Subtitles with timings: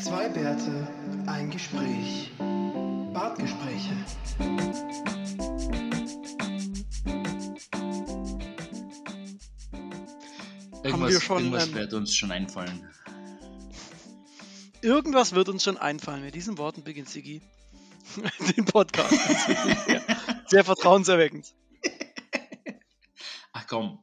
[0.00, 0.88] Zwei Bärte,
[1.26, 2.30] ein Gespräch.
[3.12, 3.96] Bartgespräche.
[10.84, 12.88] Irgendwas, wir schon, irgendwas ähm, wird uns schon einfallen.
[14.82, 16.22] Irgendwas wird uns schon einfallen.
[16.22, 17.42] Mit diesen Worten beginnt Sigi
[18.56, 19.10] den Podcast.
[19.86, 20.02] Sehr,
[20.46, 21.54] sehr vertrauenserweckend.
[23.52, 23.98] Ach komm.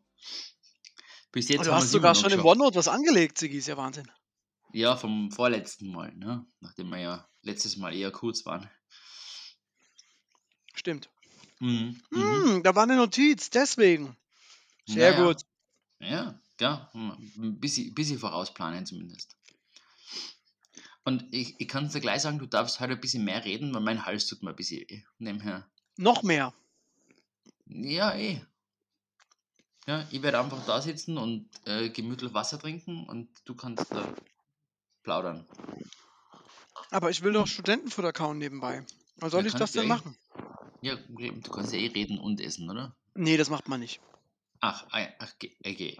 [1.32, 2.43] Bis jetzt Und du haben hast sogar schon im.
[2.43, 3.57] OneNote was angelegt, Sigi.
[3.57, 4.12] Ist ja Wahnsinn.
[4.73, 6.45] Ja, vom vorletzten Mal, ne?
[6.59, 8.70] Nachdem wir ja letztes Mal eher kurz waren.
[10.73, 11.09] Stimmt.
[11.59, 12.02] Mhm.
[12.12, 12.44] Mhm.
[12.44, 14.16] Hm, da war eine Notiz, deswegen.
[14.86, 15.25] Sehr Naja.
[15.25, 15.41] gut.
[15.99, 19.38] Ja, ja, ein bisschen, bisschen vorausplanen zumindest.
[21.03, 23.81] Und ich, ich kann dir gleich sagen, du darfst heute ein bisschen mehr reden, weil
[23.81, 25.03] mein Hals tut mir ein bisschen weh.
[25.20, 25.70] Nebenher.
[25.97, 26.53] Noch mehr.
[27.67, 28.41] Ja, eh.
[29.88, 34.13] Ja, ich werde einfach da sitzen und äh, gemütlich Wasser trinken und du kannst da
[35.05, 35.45] plaudern.
[36.90, 38.86] Aber ich will doch Studentenfutter kauen nebenbei.
[39.18, 39.97] Was soll Ja, ich das denn ja eh.
[39.97, 40.17] machen?
[40.81, 42.95] Ja, du kannst ja eh reden und essen, oder?
[43.16, 44.02] Nee, das macht man nicht.
[44.59, 45.34] Ach, ach,
[45.66, 45.97] okay.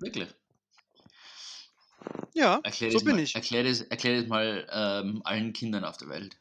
[0.00, 0.34] Wirklich?
[2.34, 3.34] Ja, Erklär so bin mal, ich.
[3.34, 6.36] Erklär das, erklär das mal ähm, allen Kindern auf der Welt.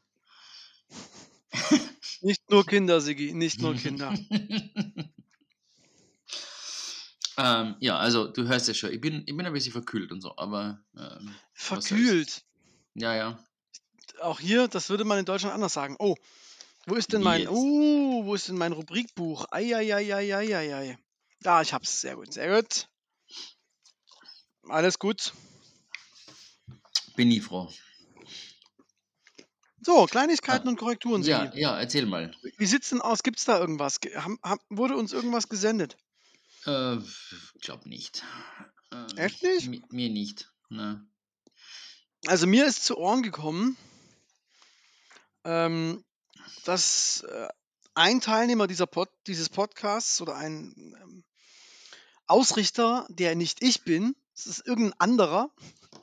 [2.22, 4.13] Nicht nur Kinder, Sigi, nicht nur Kinder.
[7.41, 10.21] ähm, ja, also du hörst ja schon, ich bin, ich bin ein bisschen verkühlt und
[10.21, 11.33] so, aber ähm.
[11.53, 12.43] Verkühlt.
[12.95, 13.43] Ja, ja.
[14.21, 15.95] Auch hier, das würde man in Deutschland anders sagen.
[15.99, 16.15] Oh,
[16.85, 17.51] wo ist denn mein, jetzt?
[17.51, 19.45] uh, wo ist denn mein Rubrikbuch?
[19.51, 20.97] Eieieiei.
[21.41, 22.01] Da, ich hab's.
[22.01, 22.89] Sehr gut, sehr gut.
[24.67, 25.33] Alles gut.
[27.15, 27.71] Bin ich froh.
[29.81, 31.23] So, Kleinigkeiten und Korrekturen.
[31.23, 32.31] Ja, ja, erzähl mal.
[32.57, 33.23] Wie sieht's denn aus?
[33.23, 34.01] Gibt's da irgendwas?
[34.01, 35.95] Ge- Haben, haben, wurde uns irgendwas gesendet?
[36.65, 36.97] Äh,
[37.61, 38.23] glaub nicht.
[38.91, 39.67] Ähm, Echt nicht?
[39.67, 40.52] mi- Mir nicht.
[40.69, 41.05] Ne.
[42.27, 43.77] Also mir ist zu Ohren gekommen,
[45.45, 46.03] ähm,
[46.66, 47.47] dass äh,
[47.95, 51.23] ein Teilnehmer dieser Pod, dieses Podcasts oder ein ähm,
[52.28, 55.50] Ausrichter, der nicht ich bin, es ist irgendein anderer,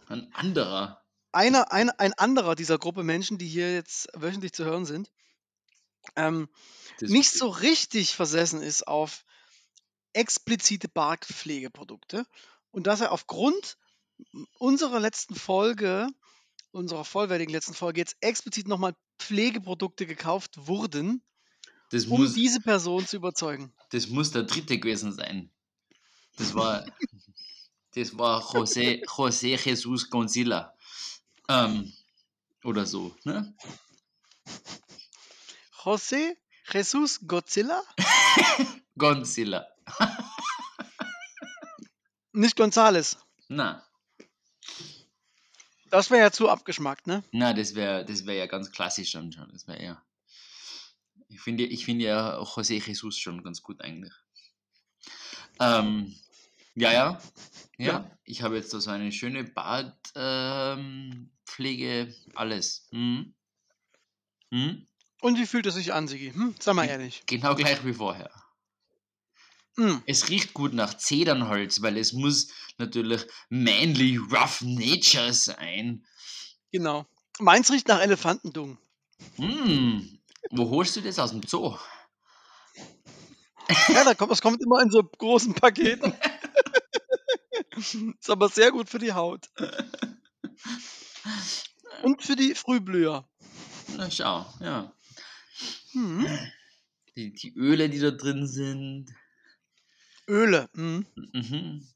[0.08, 1.02] Ein anderer.
[1.32, 5.10] einer, ein, ein anderer dieser Gruppe Menschen, die hier jetzt wöchentlich zu hören sind,
[6.16, 6.48] ähm,
[7.00, 9.24] nicht so richtig versessen ist auf
[10.16, 12.26] explizite Bartpflegeprodukte
[12.70, 13.76] und dass er aufgrund
[14.58, 16.08] unserer letzten Folge,
[16.72, 21.22] unserer vollwertigen letzten Folge jetzt explizit nochmal Pflegeprodukte gekauft wurden,
[21.90, 23.72] Das um muss, diese Person zu überzeugen.
[23.90, 25.50] das muss der dritte gewesen sein.
[26.36, 26.84] Das war,
[27.94, 30.74] das war José, José Jesus Gonzila.
[31.48, 31.92] Ähm,
[32.64, 33.54] oder so, ne?
[35.84, 36.36] José
[36.72, 37.82] Jesus Godzilla?
[38.98, 39.66] Gonzilla.
[42.32, 43.16] Nicht Gonzales.
[43.48, 43.82] Na,
[45.90, 47.22] Das wäre ja zu abgeschmackt, ne?
[47.32, 49.48] na, das wäre das wär ja ganz klassisch dann schon.
[49.52, 50.02] Das wäre ja.
[51.28, 54.12] Ich finde ich finde ja auch José Jesus schon ganz gut eigentlich.
[55.60, 56.14] Ähm,
[56.74, 57.20] ja, ja.
[57.78, 58.10] Ja, Ja.
[58.24, 60.80] ich habe jetzt da so eine schöne Badpflege,
[62.00, 62.88] ähm, alles.
[62.90, 63.34] Mhm.
[64.50, 64.86] Mhm.
[65.22, 66.32] Und wie fühlt es sich an, Sigi?
[66.32, 66.54] Hm?
[66.60, 67.22] Sag mal ehrlich.
[67.26, 68.30] Genau gleich wie vorher.
[69.76, 70.02] Hm.
[70.06, 72.48] Es riecht gut nach Zedernholz, weil es muss
[72.78, 76.04] natürlich manly rough nature sein.
[76.72, 77.06] Genau.
[77.38, 78.78] Meins riecht nach Elefantendung.
[79.36, 80.18] Hm,
[80.50, 81.76] wo holst du das aus dem Zoo?
[83.88, 86.14] Ja, da kommt, das kommt immer in so großen Paketen.
[87.76, 89.50] Ist aber sehr gut für die Haut.
[92.02, 93.28] Und für die Frühblüher.
[93.96, 94.92] Na schau, ja.
[95.92, 96.26] Hm.
[97.16, 99.14] Die, die Öle, die da drin sind.
[100.28, 100.68] Öle.
[100.74, 101.06] Hm.
[101.32, 101.86] Mhm.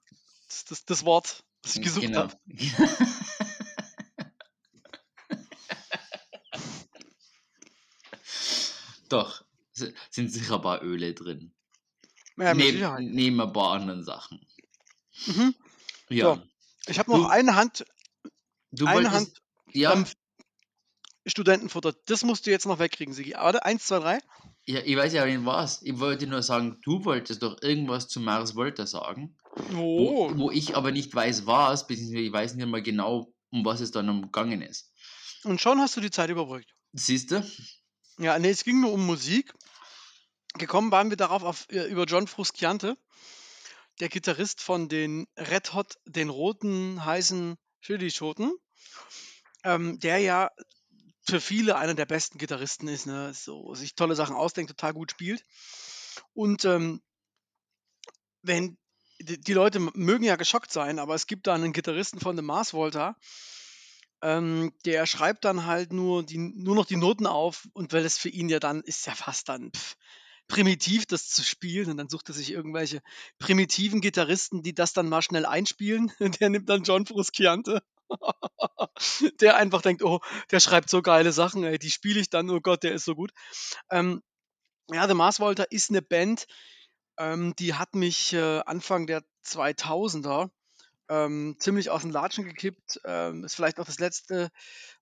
[0.46, 2.20] Das ist das, das Wort, das ich gesucht genau.
[2.20, 2.36] habe.
[9.08, 11.52] Doch, sind sicher ein paar Öle drin.
[12.36, 14.40] Ja, neben, neben ein paar anderen Sachen.
[15.26, 15.54] Mhm.
[16.08, 16.34] Ja.
[16.36, 16.42] So.
[16.86, 17.84] Ich habe noch Du- eine Hand,
[18.72, 19.42] Du eine wolltest, Hand
[19.72, 20.04] ja,
[21.26, 21.92] Studentenfutter.
[22.06, 23.32] Das musst du jetzt noch wegkriegen, Sigi.
[23.34, 24.18] Warte, eins, zwei, drei.
[24.70, 25.82] Ja, ich weiß ja nicht was.
[25.82, 29.36] Ich wollte nur sagen, du wolltest doch irgendwas zu Mars Volta sagen.
[29.74, 30.30] Oh.
[30.30, 33.80] Wo, wo ich aber nicht weiß, was, beziehungsweise ich weiß nicht mal genau, um was
[33.80, 34.92] es dann umgegangen ist.
[35.44, 36.74] Und schon hast du die Zeit überbrückt.
[36.92, 37.44] Siehst du?
[38.18, 39.52] Ja, nee, es ging nur um Musik.
[40.54, 42.96] Gekommen waren wir darauf auf, äh, über John Frusciante,
[44.00, 48.52] der Gitarrist von den Red Hot, den roten, heißen Chili-Schoten,
[49.64, 50.50] ähm, der ja
[51.22, 53.32] für viele einer der besten Gitarristen ist, ne?
[53.34, 55.44] so sich tolle Sachen ausdenkt, total gut spielt.
[56.32, 57.02] Und ähm,
[58.42, 58.78] wenn
[59.20, 62.72] die, Leute mögen ja geschockt sein, aber es gibt da einen Gitarristen von The Mars
[62.72, 63.16] Volta,
[64.22, 68.18] Ähm, der schreibt dann halt nur, die, nur noch die Noten auf und weil es
[68.18, 69.96] für ihn ja dann ist ja fast dann pff,
[70.50, 71.90] primitiv, das zu spielen.
[71.90, 73.00] Und dann sucht er sich irgendwelche
[73.38, 76.12] primitiven Gitarristen, die das dann mal schnell einspielen.
[76.40, 77.82] Der nimmt dann John Frusciante.
[79.40, 80.20] der einfach denkt, oh,
[80.50, 83.14] der schreibt so geile Sachen, ey, die spiele ich dann, oh Gott, der ist so
[83.14, 83.32] gut.
[83.90, 84.22] Ähm,
[84.90, 86.46] ja, The Mars Volta ist eine Band,
[87.18, 90.50] ähm, die hat mich äh, Anfang der 2000er
[91.08, 93.00] ähm, ziemlich aus den Latschen gekippt.
[93.04, 94.50] Ähm, ist vielleicht auch das letzte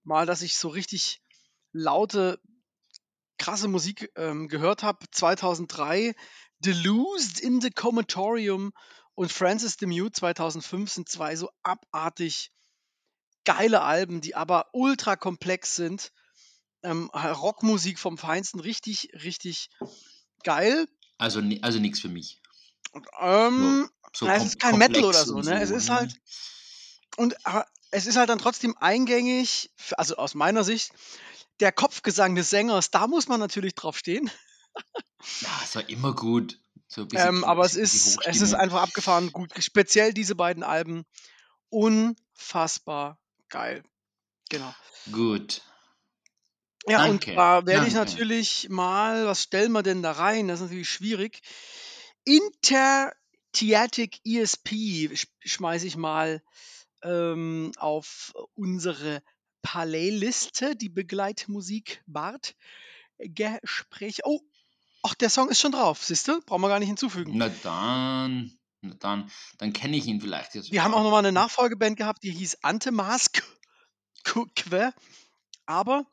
[0.02, 1.22] Mal, dass ich so richtig
[1.72, 2.40] laute,
[3.38, 5.06] krasse Musik ähm, gehört habe.
[5.10, 6.14] 2003
[6.60, 8.72] Deluged in the Comatorium
[9.14, 12.50] und Francis the Mute 2005 sind zwei so abartig
[13.48, 16.12] geile Alben, die aber ultra komplex sind.
[16.82, 19.70] Ähm, Rockmusik vom Feinsten, richtig, richtig
[20.44, 20.86] geil.
[21.16, 22.42] Also, also nichts für mich.
[23.18, 25.60] Ähm, So na, es ist kein Metal oder so, ne?
[25.60, 25.94] Es ist ne?
[25.94, 26.20] halt
[27.16, 30.92] und aber es ist halt dann trotzdem eingängig, also aus meiner Sicht,
[31.60, 34.30] der Kopfgesang des Sängers, da muss man natürlich drauf stehen.
[35.40, 36.60] Ja, ist ja immer gut.
[36.86, 39.52] So Ähm, aber es ist, es ist einfach abgefahren gut.
[39.58, 41.04] Speziell diese beiden Alben.
[41.70, 43.18] Unfassbar
[43.48, 43.82] geil.
[44.48, 44.74] Genau.
[45.12, 45.62] Gut.
[46.86, 50.48] Ja, und Danke, da werde ich natürlich mal, was stellen wir denn da rein?
[50.48, 51.40] Das ist natürlich schwierig.
[52.24, 56.42] Intertheatic ESP sch schmeiße ich mal
[57.02, 59.22] ähm, auf unsere
[59.62, 62.54] Playliste, die Begleitmusik Bart
[63.18, 64.20] Gespräch.
[64.24, 64.40] Oh,
[65.02, 66.40] ach, der Song ist schon drauf, siehst du?
[66.42, 67.32] Brauchen wir gar nicht hinzufügen.
[67.34, 70.70] Na dann, dann, dann kenne ich ihn vielleicht jetzt.
[70.70, 73.42] Wir haben auch nochmal eine Nachfolgeband gehabt, die hieß Antemask.
[75.66, 76.06] Aber,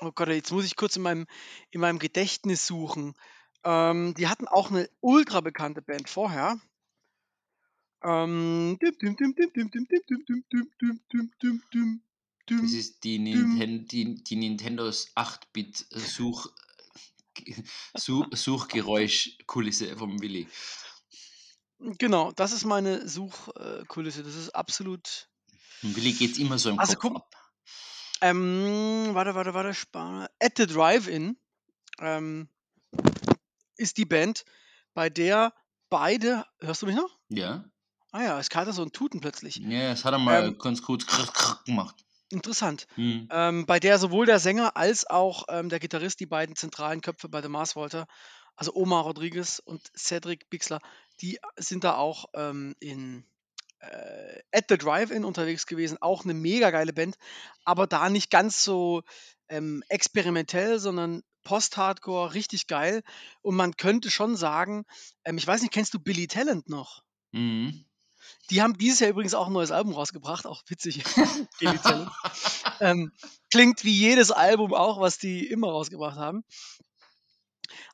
[0.00, 1.26] oh Gott, jetzt muss ich kurz in meinem,
[1.70, 3.14] in meinem Gedächtnis suchen.
[3.64, 6.58] Ähm, die hatten auch eine ultra bekannte Band vorher.
[12.46, 16.48] Das ist die, Ninten die, die Nintendos 8-Bit Such
[17.94, 20.46] Suchgeräuschkulisse vom Willi.
[21.78, 24.22] Genau, das ist meine Suchkulisse.
[24.22, 25.28] Das ist absolut.
[25.82, 27.34] Willi geht es immer so im Also Kopf guck- ab.
[28.22, 29.74] Ähm, warte, warte, warte.
[29.74, 31.36] Spar At the Drive-In
[32.00, 32.48] ähm,
[33.76, 34.44] ist die Band,
[34.94, 35.52] bei der
[35.90, 36.44] beide.
[36.60, 37.18] Hörst du mich noch?
[37.28, 37.64] Ja,
[38.12, 39.56] Ah ja, es hatte so ein Tuten plötzlich.
[39.56, 41.96] ja das hat er mal Ähm, ganz kurz krr, krr gemacht.
[42.30, 42.86] Interessant.
[42.94, 43.28] Hm.
[43.30, 47.28] Ähm, bei der sowohl der Sänger als auch ähm, der Gitarrist, die beiden zentralen Köpfe
[47.28, 48.06] bei The Mars Volta,
[48.56, 50.80] also Omar Rodriguez und Cedric Bixler,
[51.20, 53.24] die sind da auch ähm, in
[53.80, 55.98] äh, At the Drive-In unterwegs gewesen.
[56.00, 57.16] Auch eine mega geile Band,
[57.64, 59.02] aber da nicht ganz so
[59.48, 63.02] ähm, experimentell, sondern Post-Hardcore, richtig geil.
[63.42, 64.84] Und man könnte schon sagen,
[65.24, 67.02] ähm, ich weiß nicht, kennst du Billy Talent noch?
[67.32, 67.84] Mhm.
[68.50, 71.04] Die haben dieses Jahr übrigens auch ein neues Album rausgebracht, auch witzig.
[71.60, 72.10] Billy Talent.
[72.80, 73.12] ähm,
[73.50, 76.44] klingt wie jedes Album auch, was die immer rausgebracht haben.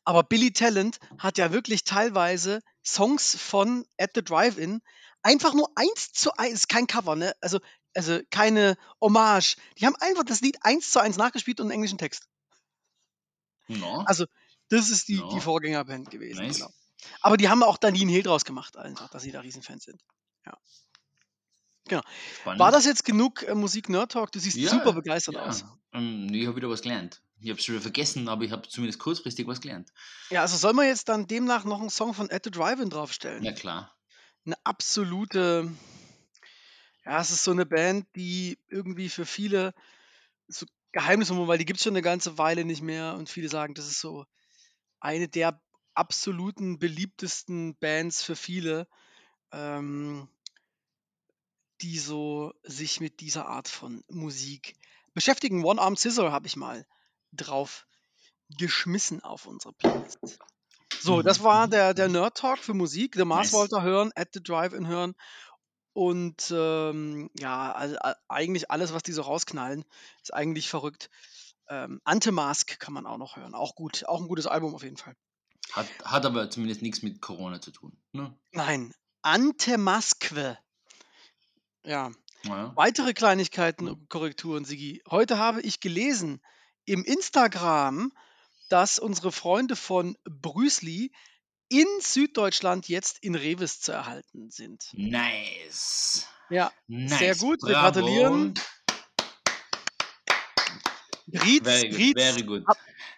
[0.04, 4.80] Aber Billy Talent hat ja wirklich teilweise Songs von At the Drive-In
[5.22, 7.34] einfach nur eins zu eins, ist kein Cover, ne?
[7.40, 7.60] Also,
[7.94, 9.56] also keine Hommage.
[9.78, 12.26] Die haben einfach das Lied eins zu eins nachgespielt und einen englischen Text.
[13.68, 14.26] Ja, Also,
[14.68, 15.40] das ist die, die Ja.
[15.40, 16.42] Vorgängerband gewesen.
[16.42, 16.56] nice.
[16.56, 16.70] Genau.
[17.20, 19.84] Aber die haben auch da nie einen Hehl draus gemacht, einfach, dass sie da Riesenfans
[19.84, 20.02] sind.
[22.40, 22.60] Spannend.
[22.60, 24.32] War das jetzt genug äh, Musik Nerd Talk?
[24.32, 25.42] Du siehst Ja, super begeistert ja.
[25.46, 25.64] aus.
[25.92, 27.22] Ähm, ich habe wieder was gelernt.
[27.42, 29.92] Ich habe es schon wieder vergessen, aber ich habe zumindest kurzfristig was gelernt.
[30.30, 33.42] Ja, also soll man jetzt dann demnach noch einen Song von At the Drive-In draufstellen?
[33.42, 33.96] Ja, klar.
[34.46, 35.70] Eine absolute,
[37.04, 39.74] ja, es ist so eine Band, die irgendwie für viele
[40.46, 43.74] so Geheimnisnummer, weil die gibt es schon eine ganze Weile nicht mehr und viele sagen,
[43.74, 44.24] das ist so
[45.00, 45.60] eine der
[45.94, 48.86] absoluten beliebtesten Bands für viele,
[49.50, 50.28] ähm,
[51.80, 54.76] die so sich mit dieser Art von Musik
[55.12, 55.64] beschäftigen.
[55.64, 56.86] One Arm Scissor habe ich mal
[57.32, 57.86] drauf
[58.58, 60.18] geschmissen auf unsere Playlist.
[60.98, 62.08] So, das Mhm, war mhm, der, der.
[62.08, 63.14] Nerd Talk für Musik.
[63.16, 63.52] The Mars Nice.
[63.52, 65.14] Volta hören, At the Drive-In hören
[65.94, 67.96] und ähm, ja, also,
[68.28, 69.84] eigentlich alles, was die so rausknallen,
[70.22, 71.10] ist eigentlich verrückt.
[71.68, 73.54] Ähm, Antemask kann man auch noch hören.
[73.54, 74.04] Auch gut.
[74.06, 75.14] Auch ein gutes Album auf jeden Fall.
[75.72, 78.00] Hat, hat aber zumindest nichts mit Corona zu tun.
[78.12, 78.38] Ne?
[78.54, 80.56] Nein, Antemaskwe.
[81.84, 82.10] Ja,
[82.44, 82.76] Naja.
[82.76, 85.02] weitere Kleinigkeiten und Korrekturen, Sigi.
[85.10, 86.40] Heute habe ich gelesen
[86.84, 88.12] im Instagram,
[88.68, 91.12] dass unsere Freunde von Brüsli
[91.68, 94.88] in Süddeutschland jetzt in Revis zu erhalten sind.
[94.92, 96.26] Nice.
[96.50, 97.18] Ja, nice.
[97.18, 97.62] sehr gut.
[97.62, 98.00] Wir Bravo.
[98.00, 98.54] gratulieren.
[101.32, 101.98] Rietz, Very good.
[101.98, 102.64] Rietz, Very good.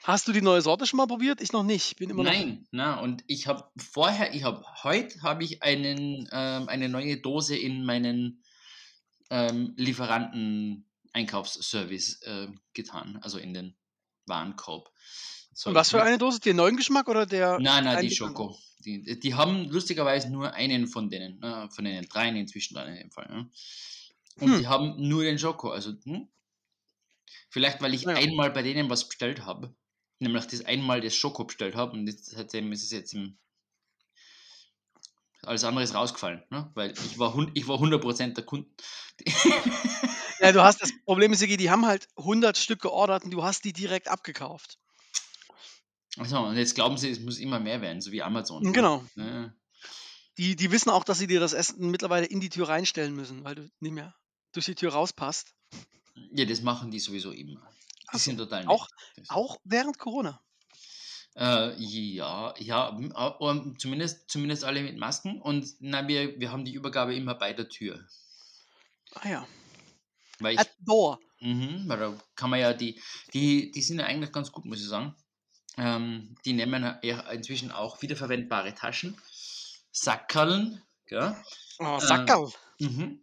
[0.05, 1.41] hast du die neue Sorte schon mal probiert?
[1.41, 1.97] Ich noch nicht.
[1.97, 2.31] Bin immer noch.
[2.31, 7.17] Nein, na und ich habe vorher, ich habe heute habe ich einen ähm, eine neue
[7.17, 8.45] Dose in meinen
[9.31, 13.77] ähm, Lieferanten Einkaufsservice äh, getan, also in den
[14.27, 14.91] Warenkorb.
[15.55, 16.41] So, Und was für eine Dose?
[16.41, 17.59] Den neuen Geschmack oder der?
[17.61, 18.59] Nein, nein, die Schoko.
[18.85, 22.97] Die, die haben lustigerweise nur einen von denen, ne, von den dreien inzwischen dann in
[22.97, 23.27] dem Fall.
[23.31, 23.51] Ne?
[24.41, 24.59] Und Hm.
[24.59, 25.71] die haben nur den Schoko.
[25.71, 26.29] Also, hm?
[27.49, 28.15] Vielleicht, weil ich Ja.
[28.15, 29.75] einmal bei denen was bestellt habe,
[30.19, 33.39] nämlich das einmal das Schoko bestellt habe und jetzt, seitdem ist es jetzt im.
[35.43, 36.71] Alles andere ist rausgefallen, ne?
[36.75, 38.69] weil ich war, ich war 100% der Kunde.
[40.41, 43.43] Ja, du hast das Problem, ist, Sigi, die haben halt 100 Stück geordert und du
[43.45, 44.79] hast die direkt abgekauft.
[46.17, 48.63] Achso, und jetzt glauben sie, es muss immer mehr werden, so wie Amazon.
[48.63, 48.73] ne?
[48.73, 49.05] Genau.
[49.17, 49.53] Ja.
[50.39, 53.45] Die, die wissen auch, dass sie dir das Essen mittlerweile in die Tür reinstellen müssen,
[53.45, 54.15] weil du nicht mehr
[54.53, 55.55] durch die Tür rauspasst.
[56.33, 57.61] ja, das machen die sowieso immer.
[58.03, 59.19] Die Ach so, sind total auch- nett.
[59.19, 60.41] Das- Auch während Corona.
[61.37, 62.97] Äh, ja, ja,
[63.79, 67.69] zumindest, zumindest alle mit Masken und na, wir, wir haben die Übergabe immer bei der
[67.69, 68.07] Tür.
[69.17, 69.47] Ah ja.
[70.41, 71.21] Weil ich, door.
[71.41, 73.01] mhm, weil da kann man ja die,
[73.33, 75.15] die, die sind ja eigentlich ganz gut, muss ich sagen.
[75.77, 79.17] Ähm, die nehmen ja inzwischen auch wiederverwendbare Taschen,
[79.91, 81.37] Sackerln, gell?
[81.79, 82.51] Oh, Sackerl.
[82.79, 83.23] Mhm.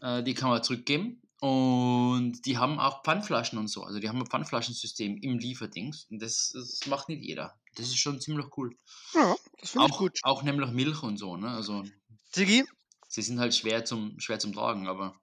[0.00, 1.20] Äh, die kann man zurückgeben.
[1.40, 3.82] Und die haben auch Pfandflaschen und so.
[3.82, 6.06] Also die haben ein Pfandflaschensystem im Lieferdings.
[6.10, 7.58] Und das, das macht nicht jeder.
[7.74, 8.74] Das ist schon ziemlich cool.
[9.12, 10.18] Ja, das finde ich Auch, gut.
[10.22, 11.36] auch nämlich Milch und so.
[11.36, 11.50] Ne?
[11.50, 11.84] Also
[12.32, 12.64] Sigi,
[13.08, 15.20] sie sind halt schwer zum, schwer zum Tragen, aber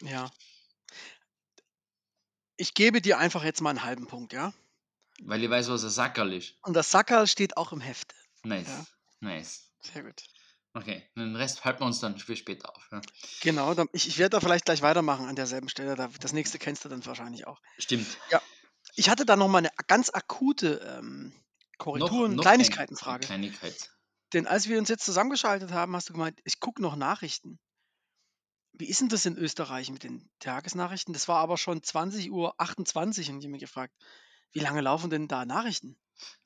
[0.00, 0.28] ja.
[2.60, 4.52] Ich gebe dir einfach jetzt mal einen halben Punkt, ja?
[5.22, 6.54] weil ich weiß, was ein Sackerl ist.
[6.62, 8.14] Und das Sackerl steht auch im Heft.
[8.42, 8.68] Nice.
[8.68, 8.86] Ja.
[9.20, 9.70] Nice.
[9.80, 10.22] Sehr gut.
[10.74, 12.86] Okay, den Rest halten wir uns dann für später auf.
[12.92, 13.00] Ja.
[13.40, 15.96] Genau, dann, ich, ich werde da vielleicht gleich weitermachen an derselben Stelle.
[15.96, 17.60] Da, das nächste kennst du dann wahrscheinlich auch.
[17.78, 18.06] Stimmt.
[18.94, 21.32] Ich hatte da noch mal eine ganz akute ähm,
[21.78, 23.26] Korrektur- und Kleinigkeitenfrage.
[23.26, 23.90] Kleinigkeit.
[24.34, 27.58] Denn als wir uns jetzt zusammengeschaltet haben, hast du gemeint, ich gucke noch Nachrichten.
[28.80, 31.12] Wie ist denn das in Österreich mit den Tagesnachrichten?
[31.12, 33.94] Das war aber schon 20.28 Uhr und ich habe mich gefragt,
[34.52, 35.98] wie lange laufen denn da Nachrichten?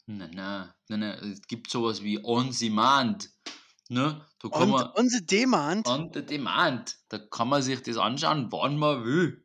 [0.07, 3.31] Na, na, na, na, es gibt sowas wie On Demand.
[3.89, 4.27] Ne?
[4.41, 6.97] Da kann Und man, unsere Demand, On the Demand.
[7.09, 9.45] Da kann man sich das anschauen, wann man will.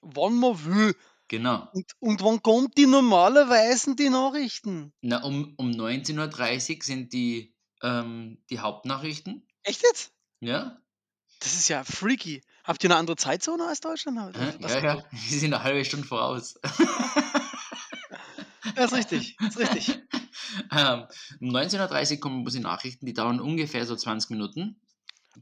[0.00, 0.96] wann man will.
[1.28, 1.68] Genau.
[1.72, 4.94] Und, und wann kommt die normalerweise die Nachrichten?
[5.02, 9.46] Na, um, um 19.30 Uhr sind die, ähm, die Hauptnachrichten.
[9.62, 10.12] Echt jetzt?
[10.40, 10.80] Ja?
[11.44, 12.42] Das ist ja freaky.
[12.64, 14.34] Habt ihr eine andere Zeitzone als Deutschland?
[14.60, 15.04] Was Ja, ja.
[15.10, 16.58] Wir sind eine halbe Stunde voraus.
[18.76, 19.36] Ja, ist richtig.
[19.46, 19.88] Ist richtig.
[20.72, 21.04] ähm,
[21.40, 24.80] um 19.30 Uhr kommen die Nachrichten, die dauern ungefähr so 20 Minuten.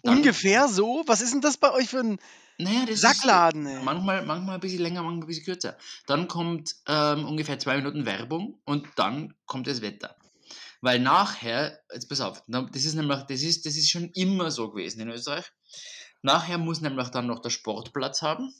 [0.02, 1.04] Dann- Ungefähr so?
[1.06, 2.18] Was ist denn das bei euch für ein
[2.58, 5.76] Naja, das Sackladen, ist manchmal, manchmal ein bisschen länger, manchmal ein bisschen kürzer.
[6.06, 10.16] Dann kommt ähm, ungefähr zwei Minuten Werbung und dann kommt das Wetter.
[10.82, 14.70] Weil nachher, jetzt pass auf, das ist nämlich, das ist, das ist schon immer so
[14.70, 15.50] gewesen in Österreich.
[16.22, 18.52] Nachher muss nämlich dann noch der Sportplatz haben.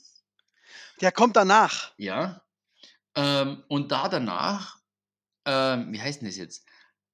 [1.00, 1.93] Der kommt danach.
[1.97, 2.45] Ja.
[3.17, 4.79] Ähm, und da danach,
[5.47, 6.64] ähm, wie heißt denn das jetzt?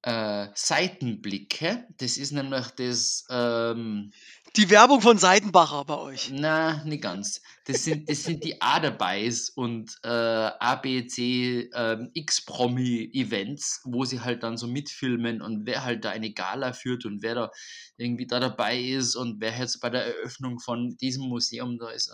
[0.03, 1.87] Äh, Seitenblicke.
[1.97, 4.13] Das ist nämlich das, ähm,
[4.55, 6.31] Die Werbung von Seidenbacher bei euch.
[6.33, 7.41] na, nicht ganz.
[7.65, 14.43] Das sind, das sind die A dabeis und äh, ABC ähm, X-Promi-Events, wo sie halt
[14.43, 17.51] dann so mitfilmen und wer halt da eine Gala führt und wer da
[17.97, 22.09] irgendwie da dabei ist und wer jetzt bei der Eröffnung von diesem Museum da ist.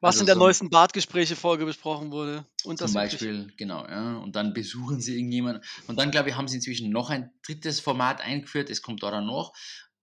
[0.00, 2.46] Was Also in der so- neuesten Bartgespräche-Folge besprochen wurde.
[2.64, 4.18] Und Zum Beispiel, genau, ja.
[4.18, 5.64] Und dann besuchen sie irgendjemanden.
[5.86, 9.10] Und dann, glaube ich, haben sie inzwischen noch ein drittes Format eingeführt, es kommt da
[9.10, 9.52] dann noch,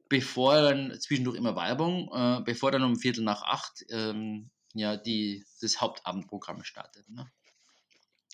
[0.09, 5.45] bevor dann zwischendurch immer Werbung, äh, bevor dann um Viertel nach acht ähm, ja, die,
[5.61, 7.07] das Hauptabendprogramm startet.
[7.09, 7.29] Ne?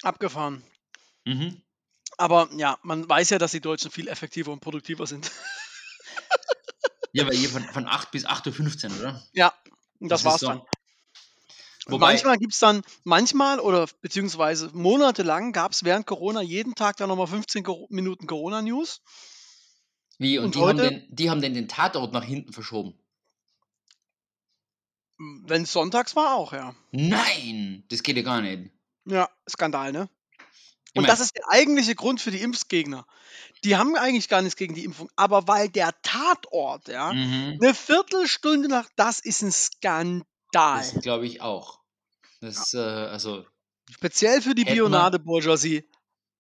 [0.02, 0.64] Abgefahren.
[1.26, 1.62] Mhm.
[2.18, 5.32] Aber ja, man weiß ja, dass die Deutschen viel effektiver und produktiver sind.
[7.16, 9.24] Ja, weil hier von, von 8 bis 8.15 Uhr, oder?
[9.34, 9.54] ja,
[10.00, 10.48] das, ist war's so.
[10.48, 10.64] dann.
[11.86, 16.98] Wobei, manchmal gibt es dann, manchmal oder beziehungsweise monatelang gab es während Corona jeden Tag
[16.98, 19.02] dann nochmal 15 Cor- Minuten Corona-News.
[20.18, 22.94] Wie, und, und die, haben heute- den, die haben den, den Tatort nach hinten verschoben.
[25.46, 26.76] Wenn es sonntags war, auch, ja.
[26.92, 28.72] Nein, das geht ja gar nicht.
[29.06, 30.10] Ja, Skandal, ne?
[30.92, 33.06] Ich Und mein- das ist der eigentliche Grund für die Impfgegner.
[33.64, 37.60] Die haben eigentlich gar nichts gegen die Impfung, aber weil der Tatort, ja, Mhm.
[37.62, 40.20] eine Viertelstunde nach, das ist ein Skandal.
[40.52, 41.80] Das glaube ich auch.
[42.42, 43.46] Das, äh, also,
[43.90, 45.88] Speziell für die Bionade-Bourgeoisie.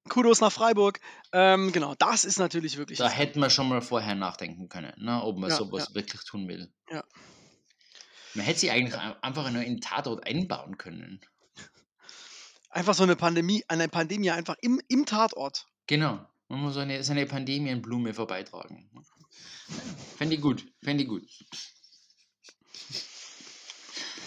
[0.10, 1.00] Kudos nach Freiburg.
[1.31, 3.00] Ähm, genau, das ist natürlich wirklich.
[3.00, 6.48] Da hätten wir schon mal vorher nachdenken können, ne, ob man Ja, sowas wirklich tun
[6.48, 6.72] will.
[6.89, 7.03] Ja.
[8.33, 11.22] Man hätte sie eigentlich ein- einfach nur in den Tatort einbauen können.
[12.69, 15.67] Einfach so eine Pandemie, eine Pandemie einfach im, im Tatort.
[15.88, 16.27] Genau.
[16.50, 18.89] Man muss so eine, so eine Pandemienblume vorbeitragen.
[20.17, 20.65] Fände ich gut.
[20.83, 21.24] Fände ich gut.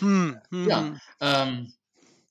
[0.01, 0.81] Hm, hm, Ja.
[0.81, 1.01] hm.
[1.21, 1.73] Ähm,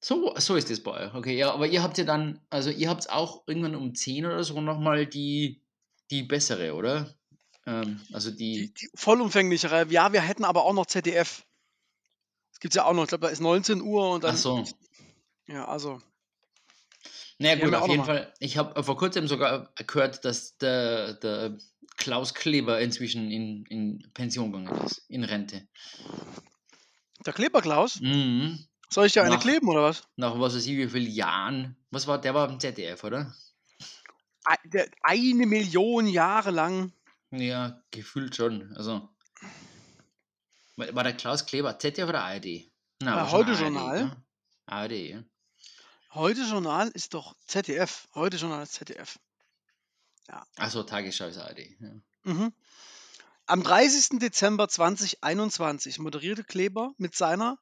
[0.07, 1.15] So, so ist das bei euch.
[1.15, 4.43] Okay, ja, aber ihr habt ja dann, also ihr habt auch irgendwann um 10 oder
[4.43, 5.63] so nochmal die,
[6.11, 7.15] die bessere, oder?
[7.65, 9.87] Ähm, also Die, die, die vollumfänglichere.
[9.89, 11.43] Ja, wir hätten aber auch noch ZDF.
[12.51, 13.01] Das gibt es ja auch noch.
[13.01, 14.37] Ich glaube, da ist 19 Uhr und ach dann.
[14.37, 14.63] so.
[15.47, 15.99] Ja, also.
[17.39, 18.05] Naja gut, auf jeden mal.
[18.05, 18.33] Fall.
[18.37, 21.57] Ich habe vor kurzem sogar gehört, dass der, der
[21.97, 25.67] Klaus Kleber inzwischen in, in Pension gegangen ist, in Rente.
[27.25, 27.99] Der Kleberklaus.
[28.01, 28.67] Mhm.
[28.89, 30.03] Soll ich dir eine Nach, kleben oder was?
[30.15, 31.75] nach was weiß ich, wie vielen Jahren.
[31.91, 33.33] Was war, der war im ZDF, oder?
[34.45, 36.91] Ei- der- Eine Million Jahre lang.
[37.31, 38.75] Ja, gefühlt schon.
[38.77, 39.09] Also,
[40.77, 42.69] war der Klaus Kleber ZDF oder ARD?
[43.01, 43.97] Na, schon Heute ARD, Journal.
[43.97, 44.11] gell?
[44.67, 45.23] ARD, ja.
[46.13, 48.07] Heute Journal ist doch ZDF.
[48.13, 49.19] Heute Journal ist ZDF.
[50.27, 50.45] Ja.
[50.57, 51.59] Achso, Tagesschau ist ARD.
[51.79, 51.91] Ja.
[52.23, 52.53] Mhm.
[53.47, 54.19] Am 30.
[54.19, 57.59] Dezember 2021 moderierte Kleber mit seiner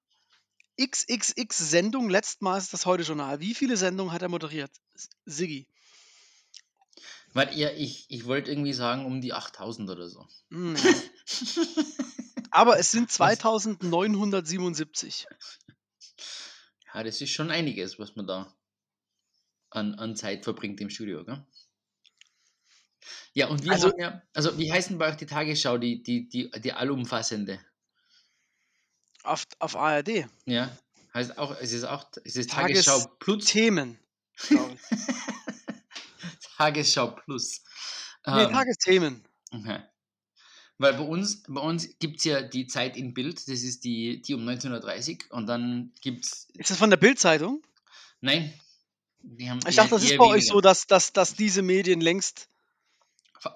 [0.80, 3.40] XXX-Sendung letztmals das Heute-Journal.
[3.40, 4.72] Wie viele Sendungen hat er moderiert?
[5.26, 5.68] Siggi.
[7.34, 10.28] Weil ja, ich, ich wollte irgendwie sagen, um die 8000 oder so.
[10.52, 10.76] Hm.
[12.52, 13.40] Aber es sind Was?
[13.40, 15.26] 2977.
[16.94, 18.56] Ja, das ist schon einiges, was man da
[19.72, 21.44] an, an Zeit verbringt im Studio, gell?
[23.34, 26.04] Ja, und wir Also, haben ja, also wie heißt denn bei euch die Tagesschau, die,
[26.04, 27.60] die, die, die allumfassende?
[29.24, 30.26] Auf, auf ARD.
[30.46, 30.76] Ja,
[31.14, 33.46] heißt auch, es ist auch, es ist Tages- Tagesschau Plus.
[33.46, 33.98] Themen.
[36.58, 37.62] Tagesschau Plus.
[38.26, 39.24] Nee, Ähm, Tagesthemen.
[39.52, 39.80] okay.
[40.78, 44.22] Weil bei uns, bei uns gibt es ja die Zeit in Bild, das ist die,
[44.22, 47.62] die um 19.30 Uhr und dann gibt es, Ist das von der Bildzeitung?
[48.22, 48.54] nein,
[49.22, 50.54] die haben Ich dachte, das ist bei euch weniger.
[50.54, 52.50] so, dass, dass, dass diese Medien längst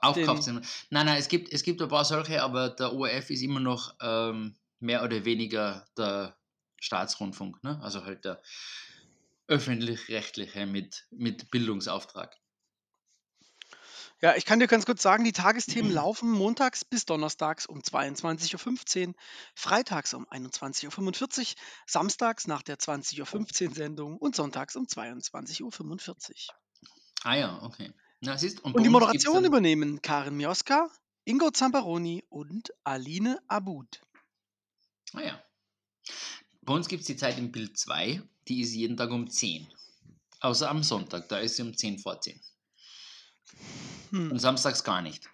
[0.01, 0.65] aufkauft sind.
[0.89, 3.95] Nein, nein, es gibt, es gibt ein paar solche, aber der ORF ist immer noch
[4.01, 6.38] ähm, mehr oder weniger der
[6.79, 7.79] Staatsrundfunk, ne?
[7.81, 8.41] also halt der
[9.48, 12.36] öffentlich-rechtliche mit, mit Bildungsauftrag.
[14.20, 19.09] Ja, ich kann dir ganz kurz sagen, die Tagesthemen laufen montags bis donnerstags um 22.15
[19.09, 19.13] Uhr,
[19.53, 26.55] freitags um 21.45 Uhr, samstags nach der 20.15 Uhr Sendung und sonntags um 22.45 Uhr.
[27.24, 27.94] Ah ja, okay.
[28.22, 30.90] Na, siehst, und Und die Moderation übernehmen Karin Mioska,
[31.25, 34.01] Ingo Zamperoni und Aline Abud.
[35.13, 35.43] Ah ja,
[36.61, 39.67] bei uns gibt es die Zeit im Bild 2, die ist jeden Tag um 10.
[40.39, 42.39] Außer am Sonntag, da ist sie um 10 vor 10.
[44.11, 44.39] Und Hm.
[44.39, 45.29] samstags gar nicht.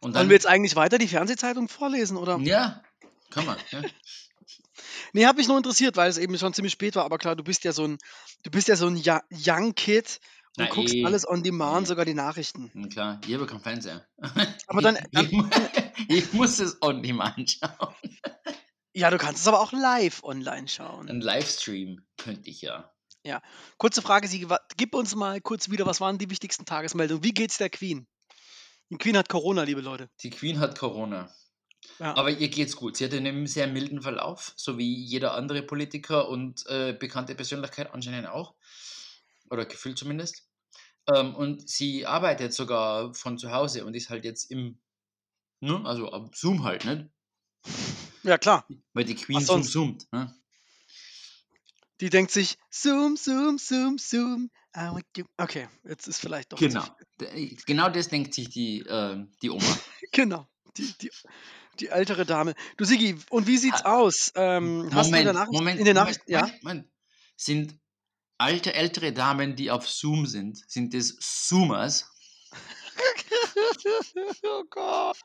[0.00, 2.38] Und Wollen wir dann, jetzt eigentlich weiter die Fernsehzeitung vorlesen, oder?
[2.38, 2.82] ja,
[3.30, 3.58] kann man.
[3.70, 3.82] Ja.
[5.12, 7.04] Nee, hat mich nur interessiert, weil es eben schon ziemlich spät war.
[7.04, 7.98] Aber klar, du bist ja so ein,
[8.42, 10.20] du bist ja so ein Young Kid
[10.58, 11.88] und Na guckst eh, alles on demand, eh.
[11.88, 12.70] sogar die Nachrichten.
[12.74, 14.06] Na klar, habe keinen Fernseher.
[14.66, 15.48] Aber dann, Ich, mu-
[16.08, 17.94] ich muss es on demand schauen.
[18.94, 21.08] ja, du kannst es aber auch live online schauen.
[21.08, 22.92] Ein Livestream könnte ich ja.
[23.24, 23.42] Ja.
[23.76, 27.24] Kurze Frage, Sie, gib uns mal kurz wieder, was waren die wichtigsten Tagesmeldungen?
[27.24, 28.06] Wie geht's der Queen?
[28.88, 30.08] Die Queen hat Corona, liebe Leute.
[30.22, 31.28] Die Queen hat Corona.
[31.98, 32.16] Ja.
[32.16, 32.96] Aber ihr geht's gut.
[32.96, 37.92] Sie hat einen sehr milden Verlauf, so wie jeder andere Politiker und äh, bekannte Persönlichkeit
[37.92, 38.54] anscheinend auch.
[39.50, 40.48] Oder gefühlt zumindest.
[41.08, 44.78] Ähm, und sie arbeitet sogar von zu Hause und ist halt jetzt im,
[45.60, 47.10] ne, also am Zoom halt, ne?
[48.24, 48.66] ja, klar.
[48.92, 50.08] Weil die Queen zoom zoomt.
[50.12, 50.34] Ne?
[52.00, 54.50] Die denkt sich, zoom, zoom, zoom, zoom.
[55.38, 56.84] Okay, jetzt ist vielleicht doch Genau.
[57.20, 59.62] D- Genau das denkt sich die, ähm, die Oma.
[60.12, 60.46] Genau.
[60.76, 61.10] Die, die,
[61.80, 62.54] die ältere Dame.
[62.76, 64.32] Du Sigi, und wie sieht's Ha- aus?
[64.34, 66.40] Ähm, hast du in der Moment, Nachricht, Moment, in der Moment, Nachricht, ja?
[66.42, 66.88] Moment, Moment.
[67.36, 67.80] Sind
[68.38, 72.10] alte, ältere Damen, die auf Zoom sind, sind das Zoomers?
[74.44, 75.16] oh Gott.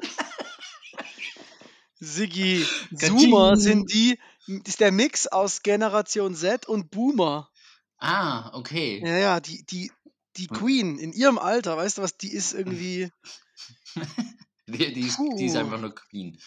[1.99, 2.65] Siggi.
[2.95, 4.19] Zoomer sind die,
[4.65, 7.49] ist der Mix aus Generation Z und Boomer.
[7.97, 9.01] Ah, okay.
[9.05, 9.91] Ja, ja, die, die,
[10.37, 10.47] die.
[10.47, 13.11] Queen in ihrem Alter, weißt du was, die ist irgendwie,
[14.67, 16.39] Die, die, ist, die ist einfach nur Queen.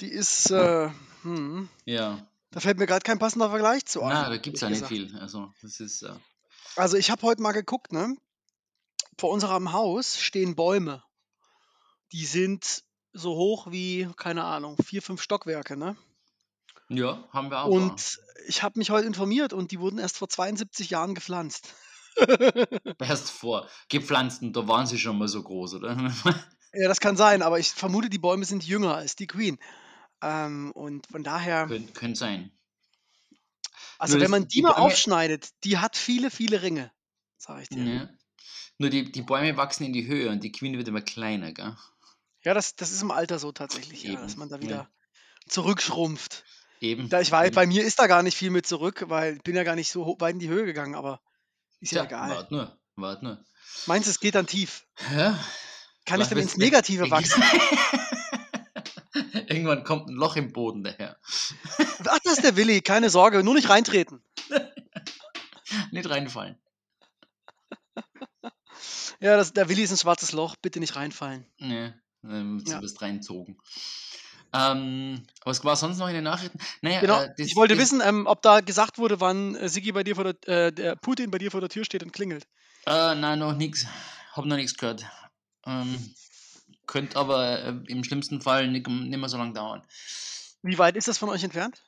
[0.00, 0.90] die ist, äh,
[1.22, 2.26] hm, Ja.
[2.50, 4.88] Da fällt mir gerade kein passender Vergleich zu Na, ein, da gibt es ja nicht
[4.88, 4.92] gesagt.
[4.92, 5.16] viel.
[5.18, 6.02] Also, das ist.
[6.02, 6.12] Äh,
[6.76, 8.16] Also ich habe heute mal geguckt, ne?
[9.18, 11.02] Vor unserem Haus stehen Bäume.
[12.12, 15.96] Die sind so hoch wie, keine Ahnung, vier, fünf Stockwerke, ne?
[16.88, 17.70] ja, haben wir auch.
[17.70, 17.84] da.
[17.84, 21.74] Und ich habe mich heute informiert und die wurden erst vor 72 Jahren gepflanzt.
[22.98, 25.96] Erst vor gepflanzten, da waren sie schon mal so groß, oder?
[26.74, 29.58] Ja, das kann sein, aber ich vermute, die Bäume sind jünger als die Queen.
[30.22, 32.50] Ähm, und von daher, Könnte könnt sein.
[33.98, 36.90] also Nur wenn man die die mal Bäume, aufschneidet, die hat viele, viele Ringe,
[37.36, 37.84] sage ich dir.
[37.84, 38.08] ja.
[38.80, 41.76] Nur die, die Bäume wachsen in die Höhe und die Queen wird immer kleiner, gell?
[42.44, 44.62] Ja, das, das ist im Alter so tatsächlich, ja, dass man da Ja.
[44.62, 44.90] wieder
[45.48, 46.44] zurückschrumpft.
[46.80, 47.08] Eben.
[47.08, 47.54] Da ich weiß, eben.
[47.56, 49.90] bei mir ist da gar nicht viel mit zurück, weil ich bin ja gar nicht
[49.90, 51.20] so weit in die Höhe gegangen, aber
[51.80, 52.30] ist ja Tja, egal.
[52.36, 53.44] wart nur, wart nur.
[53.86, 54.86] Meinst du, es geht dann tief?
[55.12, 55.38] Ja.
[56.06, 56.58] Kann ich Was dann willst ins?
[56.64, 57.42] Negative wachsen?
[59.56, 61.16] Irgendwann kommt ein Loch im Boden daher.
[62.06, 64.22] Ach, das ist der Willi, keine Sorge, nur nicht reintreten.
[65.90, 66.56] Nicht reinfallen.
[69.20, 71.44] Ja, das, der Willi ist ein schwarzes Loch, bitte nicht reinfallen.
[71.58, 72.78] Nee, ähm, du Ja.
[72.80, 73.58] bist reinzogen.
[74.52, 76.58] Ähm, was war sonst noch in den Nachrichten?
[76.82, 79.68] Naja, Genau, äh, das, ich wollte das, wissen, ähm, ob da gesagt wurde, wann äh,
[79.68, 82.12] Sigi bei dir vor der, äh, der Putin bei dir vor der Tür steht und
[82.12, 82.46] klingelt.
[82.86, 83.86] Äh, nein, noch nichts.
[84.32, 85.04] Hab noch nichts gehört.
[85.66, 86.14] Ähm,
[86.88, 89.82] könnte aber äh, im schlimmsten Fall nicht, nicht mehr so lange dauern.
[90.62, 91.84] Wie weit ist das von euch entfernt?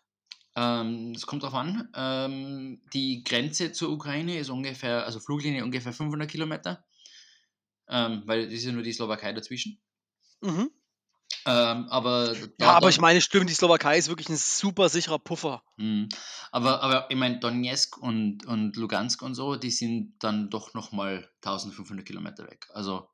[0.55, 1.89] Ähm, es kommt drauf an.
[1.95, 6.85] Ähm, die Grenze zur Ukraine ist ungefähr, also Fluglinie ungefähr 500 Kilometer.
[7.89, 9.81] Ähm, weil es ist ja nur die Slowakei dazwischen.
[10.41, 10.71] Mhm.
[11.47, 15.63] Ähm, aber Ja, aber ich meine, stimmt, die Slowakei ist wirklich ein super sicherer Puffer.
[15.77, 16.09] Mhm.
[16.53, 21.31] Aber, aber ich meine, Donetsk und, und Lugansk und so, die sind dann doch nochmal
[21.43, 22.69] 1500 Kilometer weg.
[22.75, 23.09] Also,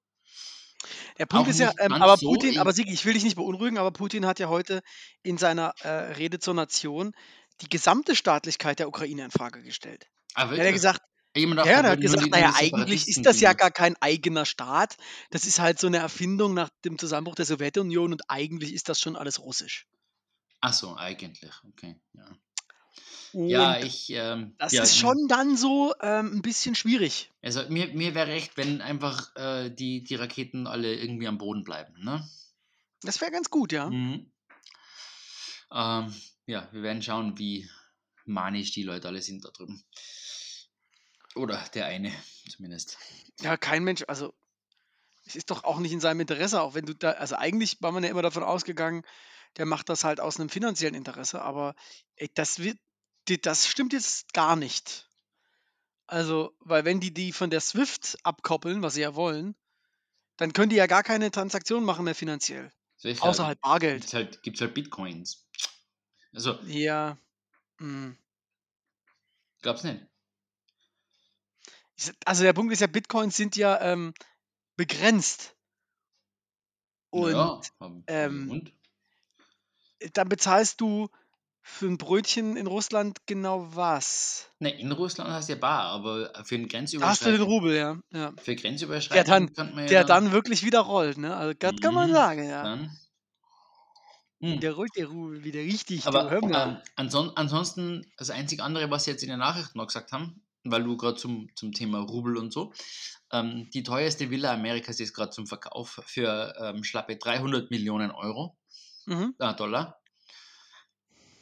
[1.19, 3.25] Der Punkt Auch ist ja, ähm, aber so Putin, in- aber Sigi, ich will dich
[3.25, 4.83] nicht beunruhigen, aber Putin hat ja heute
[5.23, 7.13] in seiner äh, Rede zur Nation
[7.63, 10.07] die gesamte Staatlichkeit der Ukraine in Frage gestellt.
[10.35, 11.01] aber Er hat gesagt,
[11.35, 14.97] jemand ja, er hat gesagt, naja, eigentlich ist das ja gar kein eigener Staat.
[15.31, 19.01] Das ist halt so eine Erfindung nach dem Zusammenbruch der Sowjetunion und eigentlich ist das
[19.01, 19.87] schon alles russisch.
[20.61, 21.97] Ach so, eigentlich, okay.
[22.15, 22.37] Ja,
[23.33, 24.11] Und ja ich.
[24.11, 27.31] Ähm, das ja, ist schon dann so ähm, ein bisschen schwierig.
[27.43, 31.65] Also, mir, mir wäre recht, wenn einfach äh, die, die Raketen alle irgendwie am Boden
[31.65, 31.95] bleiben.
[32.03, 32.27] Ne?
[33.03, 33.91] Das wäre ganz gut, ja.
[33.91, 34.31] Mhm.
[35.73, 36.15] Ähm,
[36.47, 37.69] ja, wir werden schauen, wie
[38.25, 39.83] manisch die Leute alle sind da drüben.
[41.35, 42.13] Oder der eine
[42.49, 42.99] zumindest.
[43.41, 44.33] Ja, kein Mensch, also
[45.27, 47.93] es ist doch auch nicht in seinem Interesse, auch wenn du da, also eigentlich war
[47.93, 49.03] man ja immer davon ausgegangen,
[49.57, 51.75] der macht das halt aus einem finanziellen Interesse, aber
[52.17, 52.79] ey, das wird,
[53.29, 55.09] die- das stimmt jetzt gar nicht.
[56.07, 59.57] Also, weil wenn die die von der SWIFT abkoppeln, was sie ja wollen,
[60.37, 64.03] dann können die ja gar keine Transaktion machen mehr finanziell, Solche außer halt Bargeld.
[64.03, 65.47] Gibt's halt, gibt's halt Bitcoins.
[66.33, 67.19] Also, Ja,
[67.79, 68.17] hm.
[69.63, 70.07] glaub's nicht.
[72.27, 74.13] Also der Punkt ist ja, Bitcoins sind ja ähm,
[74.77, 75.57] begrenzt.
[77.11, 77.61] Und ja,
[78.07, 78.73] ähm, und?
[80.13, 81.09] dann bezahlst du
[81.67, 84.51] für ein Brötchen in Russland genau was?
[84.61, 87.75] Ne, in Russland hast du ja Bar, aber für einen Da hast du den Rubel,
[87.77, 87.99] ja.
[88.13, 88.33] ja.
[88.39, 88.55] für
[89.13, 91.37] Der Grenzüberschreitenden dann, ja der dann wirklich wieder rollt, ne?
[91.37, 92.71] Also das kann man Mhm, sagen, ja.
[92.71, 92.91] dann.
[94.41, 94.61] Hm.
[94.61, 96.51] der rollt der Rubel wieder richtig, Aber hör mal.
[96.53, 100.43] ähm, anson ansonsten, das einzig andere, was sie jetzt in den Nachrichten noch gesagt haben,
[100.65, 102.73] weil du gerade zum, zum Thema Rubel und so,
[103.33, 108.57] ähm, die teuerste Villa Amerikas ist gerade zum Verkauf für ähm, schlappe 300 Millionen Euro,
[109.07, 109.33] Mhm.
[109.39, 110.01] äh, Dollar.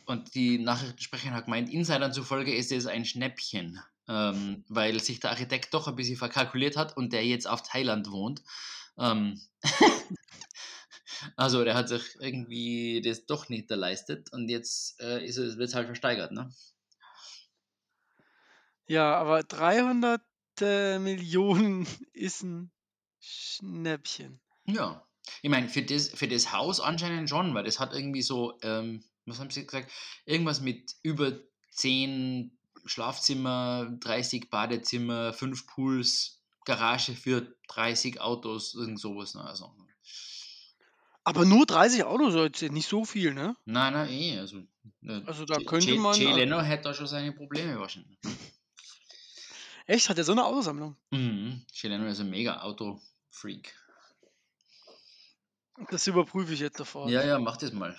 [0.07, 5.31] Und die Nachrichtensprecherin hat gemeint, Insidern zufolge ist es ein Schnäppchen, ähm, weil sich der
[5.31, 8.43] Architekt doch ein bisschen verkalkuliert hat und der jetzt auf Thailand wohnt.
[8.99, 9.40] Ähm,
[11.37, 15.69] also der hat sich irgendwie das doch nicht geleistet und jetzt äh, ist es, wird
[15.69, 16.33] es halt versteigert.
[16.33, 16.51] Ne?
[18.87, 20.21] Ja, aber 300
[20.61, 22.71] äh, Millionen ist ein
[23.21, 24.40] Schnäppchen.
[24.67, 25.07] Ja.
[25.40, 29.03] Ich meine, für das, für das Haus anscheinend schon, weil das hat irgendwie so, ähm,
[29.26, 29.90] was haben sie gesagt,
[30.26, 31.32] irgendwas mit über
[31.70, 39.34] 10 Schlafzimmer, 30 Badezimmer, 5 Pools, Garage für 30 Autos, irgend sowas.
[39.34, 39.42] Ne?
[39.44, 39.74] Also,
[41.24, 43.56] Aber nur 30 Autos, jetzt nicht so viel, ne?
[43.64, 44.38] nein, nein, eh.
[44.38, 44.58] Also,
[45.02, 46.14] äh, Also da könnte Jay- man.
[46.14, 48.18] Jay äh, Leno hätte da schon seine Probleme wahrscheinlich.
[49.87, 50.08] Echt?
[50.08, 50.96] Hat er so eine Autosammlung?
[51.10, 51.64] Mhm.
[51.72, 53.74] Jay Leno ist ein mega Auto-Freak.
[55.90, 57.10] Das überprüfe ich jetzt sofort.
[57.10, 57.96] Ja, ja, mach das mal.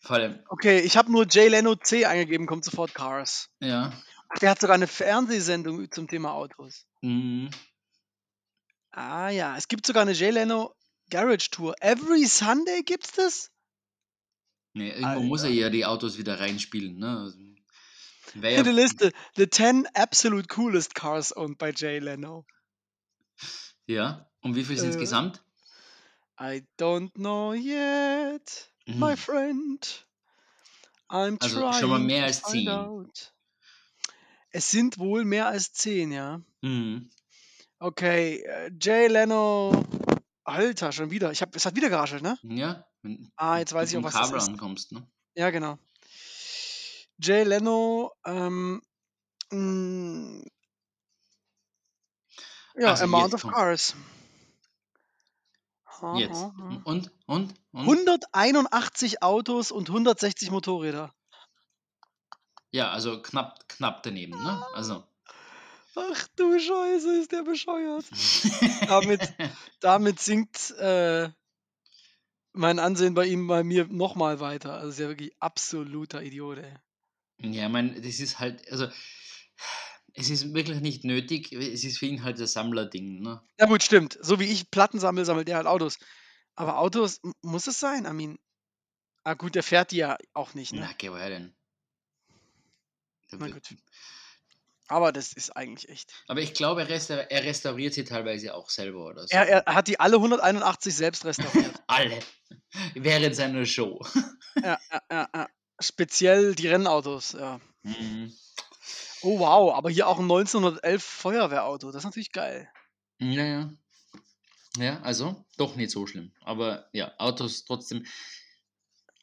[0.00, 3.50] Vor allem, Okay, ich habe nur Jay Leno C eingegeben, kommt sofort Cars.
[3.60, 3.92] ja.
[4.30, 6.86] Ach, der hat sogar eine Fernsehsendung zum Thema Autos.
[7.00, 7.48] Mhm.
[8.90, 10.74] Ah ja, es gibt sogar eine Jay Leno
[11.08, 11.74] Garage Tour.
[11.80, 13.50] Every Sunday gibt's das?
[14.74, 15.60] Nee, irgendwo muss er Alter.
[15.60, 16.98] ja die Autos wieder reinspielen.
[16.98, 17.08] Ne?
[17.20, 17.38] Also,
[18.34, 19.12] wär Hier die Liste.
[19.36, 22.44] The 10 absolute coolest cars owned by Jay Leno.
[23.86, 24.28] ja.
[24.42, 25.42] Und wie viel sind Äh, gesamt?
[26.40, 29.16] I don't know yet, my Mhm.
[29.16, 30.04] friend.
[31.10, 32.68] I'm Also trying schon mal mehr als 10.
[32.68, 33.32] out.
[34.50, 36.40] Es sind wohl mehr als 10, ja.
[36.62, 37.10] Mhm.
[37.80, 39.84] Okay, äh, Jay Leno.
[40.44, 41.30] Alter, schon wieder.
[41.30, 42.38] Ich hab, es hat wieder geraschelt, ne?
[42.42, 44.48] Ja, wenn Ah, jetzt weiß ich auch, was das Kabel ist.
[44.48, 44.92] ankommst.
[44.92, 45.06] Ne?
[45.34, 45.78] Ja, genau.
[47.20, 48.80] Jay Leno, ähm,
[49.52, 50.42] mh,
[52.76, 53.56] ja, Also Amount of kommt.
[55.98, 56.20] Cars.
[56.20, 56.36] Jetzt.
[56.36, 56.82] Aha.
[56.84, 57.80] Und, und, und?
[57.80, 61.12] 181 Autos und 160 Motorräder.
[62.70, 64.66] Ja, also knapp, knapp daneben, ne?
[64.74, 65.04] Also.
[65.96, 68.04] Ach du Scheiße, ist der bescheuert.
[68.88, 69.20] Damit,
[69.80, 71.28] damit sinkt äh,
[72.52, 74.74] mein Ansehen bei ihm bei mir nochmal weiter.
[74.74, 76.74] Also ist ja wirklich absoluter Idiot, ey.
[77.40, 78.88] Ja, ich meine, das ist halt, also,
[80.18, 83.40] es ist wirklich nicht nötig, es ist für ihn halt das Sammlerding, ne?
[83.58, 84.18] Ja gut, stimmt.
[84.20, 85.98] So wie ich Platten sammle, sammelt er halt Autos.
[86.56, 88.04] Aber Autos, muss es sein?
[88.04, 88.38] I mean,
[89.22, 90.80] ah gut, der fährt die ja auch nicht, ne?
[90.80, 91.54] Na, geh woher denn?
[93.30, 93.76] Der Na gut.
[94.88, 96.14] Aber das ist eigentlich echt.
[96.28, 99.28] Aber ich glaube, er, restaur er restauriert sie teilweise auch selber oder so.
[99.30, 101.74] Er, er hat die alle 181 selbst restauriert.
[101.86, 102.18] Alle.
[102.94, 104.00] Während seiner Show.
[104.56, 105.48] ja, ja, ja, ja.
[105.80, 107.60] Speziell die Rennautos, ja.
[107.82, 108.32] Mhm.
[109.22, 111.88] Oh wow, aber hier auch ein 1911 Feuerwehrauto.
[111.90, 112.70] Das ist natürlich geil.
[113.18, 113.70] Ja, ja.
[114.76, 116.32] Ja, also doch nicht so schlimm.
[116.42, 118.06] Aber ja, Autos trotzdem.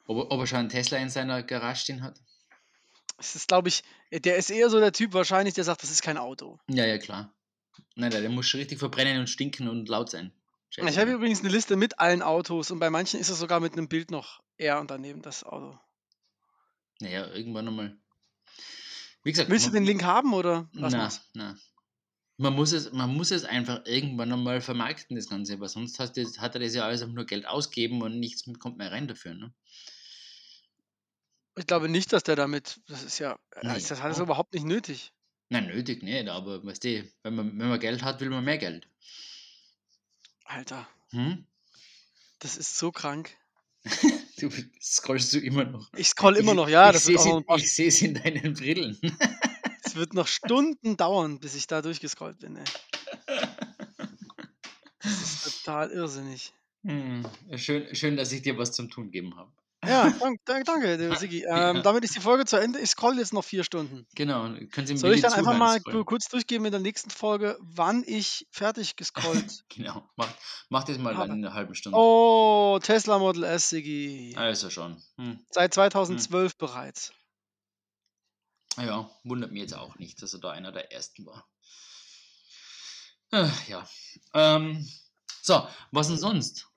[0.08, 2.20] Ob, er- ob er schon einen Tesla in seiner Garage stehen hat?
[3.18, 6.02] Es ist, glaube ich, der ist eher so der Typ wahrscheinlich, der sagt, das ist
[6.02, 6.60] kein Auto.
[6.68, 7.34] Ja, ja, klar.
[7.96, 10.34] Nein, nein, der muss schon richtig verbrennen und stinken und laut sein.
[10.78, 13.74] Ich habe übrigens eine Liste mit allen Autos und bei manchen ist es sogar mit
[13.74, 15.80] einem Bild noch er und daneben das Auto.
[17.00, 17.98] Naja, irgendwann nochmal.
[19.26, 21.58] Wie gesagt, Willst du den Link haben oder was na, machst na.
[22.38, 26.16] Man muss, es, man muss es einfach irgendwann einmal vermarkten, das Ganze, weil sonst hast
[26.16, 29.34] du, hat er das ja alles nur Geld ausgeben und nichts kommt mehr rein dafür.
[29.34, 29.54] Ne?
[31.58, 34.66] Ich glaube nicht, dass der damit, das ist ja, Nee, das hat es überhaupt nicht
[34.66, 35.12] nötig.
[35.50, 38.58] Nein, nötig nicht, aber weißt du, wenn man, wenn man Geld hat, will man mehr
[38.58, 38.88] Geld.
[40.44, 41.48] Alter, Hm?
[42.40, 43.36] das ist so krank.
[44.40, 44.50] Du
[44.82, 45.92] scrollst du immer noch.
[45.96, 49.00] Ich scroll immer noch, ja, ich ich sehe es in deinen Brillen.
[49.84, 52.64] das wird noch Stunden dauern, bis ich da durchgescrollt bin, ey.
[55.02, 56.54] Das ist total irrsinnig.
[56.84, 59.52] Hm, schön, schön, dass ich dir was zum Tun gegeben habe.
[59.88, 61.42] Ja, dank, dank, danke, der Sigi.
[61.48, 61.82] Ähm, Ja.
[61.82, 62.80] damit ist die Folge zu Ende.
[62.80, 64.06] Ich scroll jetzt noch vier Stunden.
[64.16, 66.00] Genau, können Sie im Soll ich dann einfach mal scrollen?
[66.00, 70.30] ku- kurz durchgehen mit der nächsten Folge, wann ich fertig gescrollt Genau, mach,
[70.70, 71.28] mach das mal habe?
[71.30, 71.98] dann in einer halben Stunde.
[71.98, 74.34] Oh, Tesla Model S, Sigi.
[74.38, 75.02] Also schon.
[75.18, 75.46] Hm.
[75.52, 77.12] Seit 2012 bereits.
[78.78, 81.48] Ja, wundert mich jetzt auch nicht, dass er da einer der ersten war.
[83.32, 83.88] Äh, ja.
[84.34, 84.88] Ähm,
[85.42, 86.68] so, was denn sonst?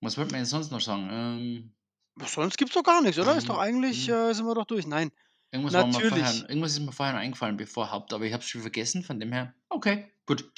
[0.00, 1.08] Was wollten wir denn sonst noch sagen?
[1.12, 1.74] Ähm,
[2.14, 3.36] Was sonst gibt's doch gar nichts, oder?
[3.36, 4.14] Ist doch eigentlich, mhm.
[4.14, 4.86] äh, sind wir doch durch.
[4.86, 5.10] Nein.
[5.50, 6.10] irgendwas, war mir Natürlich.
[6.10, 9.02] vorher, irgendwas ist mir vorher noch eingefallen, bevor Haupt, aber ich habe es schon vergessen,
[9.02, 10.50] von dem her, okay, gut.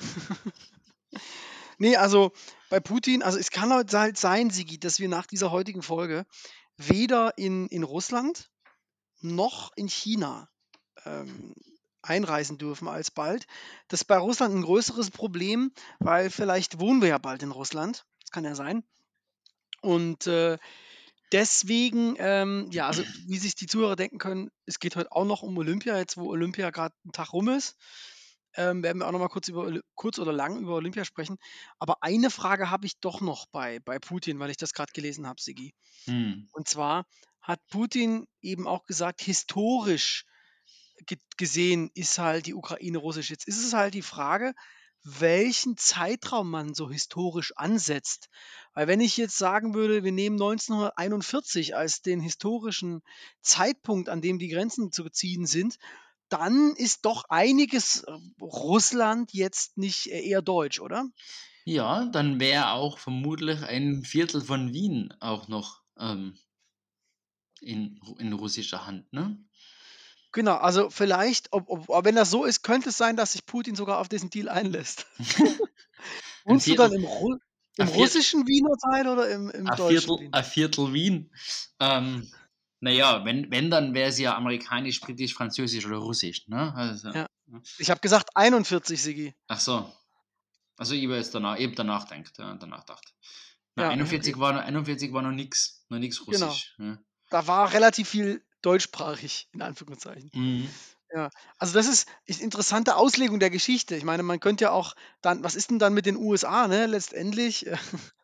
[1.82, 2.30] Nee, also
[2.70, 6.26] bei Putin, also es kann halt halt sein, Sigi, dass wir nach dieser heutigen Folge
[6.76, 8.52] weder in, in Russland
[9.20, 10.48] noch in China
[11.04, 11.56] ähm,
[12.00, 13.48] einreisen dürfen alsbald.
[13.88, 18.04] Das ist bei Russland ein größeres Problem, weil vielleicht wohnen wir ja bald in Russland.
[18.20, 18.84] Das kann ja sein.
[19.82, 20.58] Und äh,
[21.32, 25.42] deswegen, ähm, ja, also wie sich die Zuhörer denken können, es geht heute auch noch
[25.42, 27.76] um Olympia, jetzt wo Olympia gerade einen Tag rum ist.
[28.54, 31.38] Ähm, werden wir auch noch mal kurz, über, kurz oder lang über Olympia sprechen.
[31.78, 35.26] Aber eine Frage habe ich doch noch bei, bei Putin, weil ich das gerade gelesen
[35.26, 35.74] habe, Sigi.
[36.04, 36.48] Hm.
[36.52, 37.06] Und zwar
[37.40, 40.26] hat Putin eben auch gesagt, historisch
[41.06, 43.30] ge gesehen ist halt die Ukraine russisch.
[43.30, 44.54] Jetzt ist es halt die Frage,
[45.04, 48.28] welchen Zeitraum man so historisch ansetzt.
[48.74, 53.02] Weil wenn ich jetzt sagen würde, wir nehmen 1941 als den historischen
[53.40, 55.78] Zeitpunkt, an dem die Grenzen zu ziehen sind,
[56.28, 61.04] dann ist doch einiges äh, Russland jetzt nicht äh, eher deutsch, oder?
[61.64, 66.38] Ja, dann wäre auch vermutlich ein Viertel von Wien auch noch ähm,
[67.60, 69.38] in, in russischer Hand, ne?
[70.32, 73.74] Genau, also vielleicht, ob, ob, wenn das so ist, könnte es sein, dass sich Putin
[73.74, 75.06] sogar auf diesen Deal einlässt.
[76.44, 77.36] Wohnst du dann im, Ru
[77.76, 80.32] im russischen Wiener Teil oder im, im deutschen Viertel, Wien?
[80.32, 81.30] ein Viertel Wien.
[81.80, 82.32] Ähm,
[82.80, 86.74] naja, wenn, wenn dann wäre es ja amerikanisch, britisch, französisch oder russisch, ne?
[86.74, 87.26] Also, Ja.
[87.78, 89.34] Ich habe gesagt 41, Sigi.
[89.48, 89.92] Ach so.
[90.78, 93.14] Also ich habe jetzt danach, hab danach gedacht, ja, danach gedacht.
[93.74, 94.40] Na, Ja, 41, okay.
[94.40, 96.46] war, noch- 41 war noch nichts, noch nichts Genau.
[96.46, 96.74] russisch.
[96.78, 96.98] Ja.
[97.30, 100.30] Da war relativ viel deutschsprachig, in Anführungszeichen.
[100.34, 100.68] Mhm.
[101.58, 103.96] Also das ist, ist interessante Auslegung der Geschichte.
[103.96, 106.86] Ich meine, man könnte ja auch dann, was ist denn dann mit den USA, ne?
[106.86, 107.66] Letztendlich,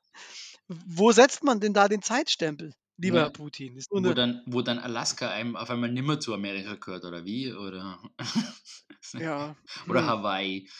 [0.69, 3.23] wo setzt man denn da den Zeitstempel, lieber Ja.
[3.25, 3.79] Herr Putin?
[3.91, 7.53] Wo, dann, wo dann Alaska einem auf einmal nimmer zu Amerika gehört, oder wie?
[7.53, 7.99] Oder,
[9.15, 9.55] ja.
[9.87, 10.09] oder hm.
[10.09, 10.71] Hawaii.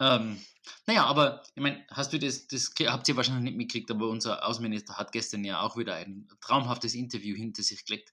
[0.00, 0.40] Ähm,
[0.86, 4.46] naja, aber ich meine, hast du das, das habt ihr wahrscheinlich nicht mitgekriegt, aber unser
[4.46, 8.12] Außenminister hat gestern ja auch wieder ein traumhaftes Interview hinter sich gelegt.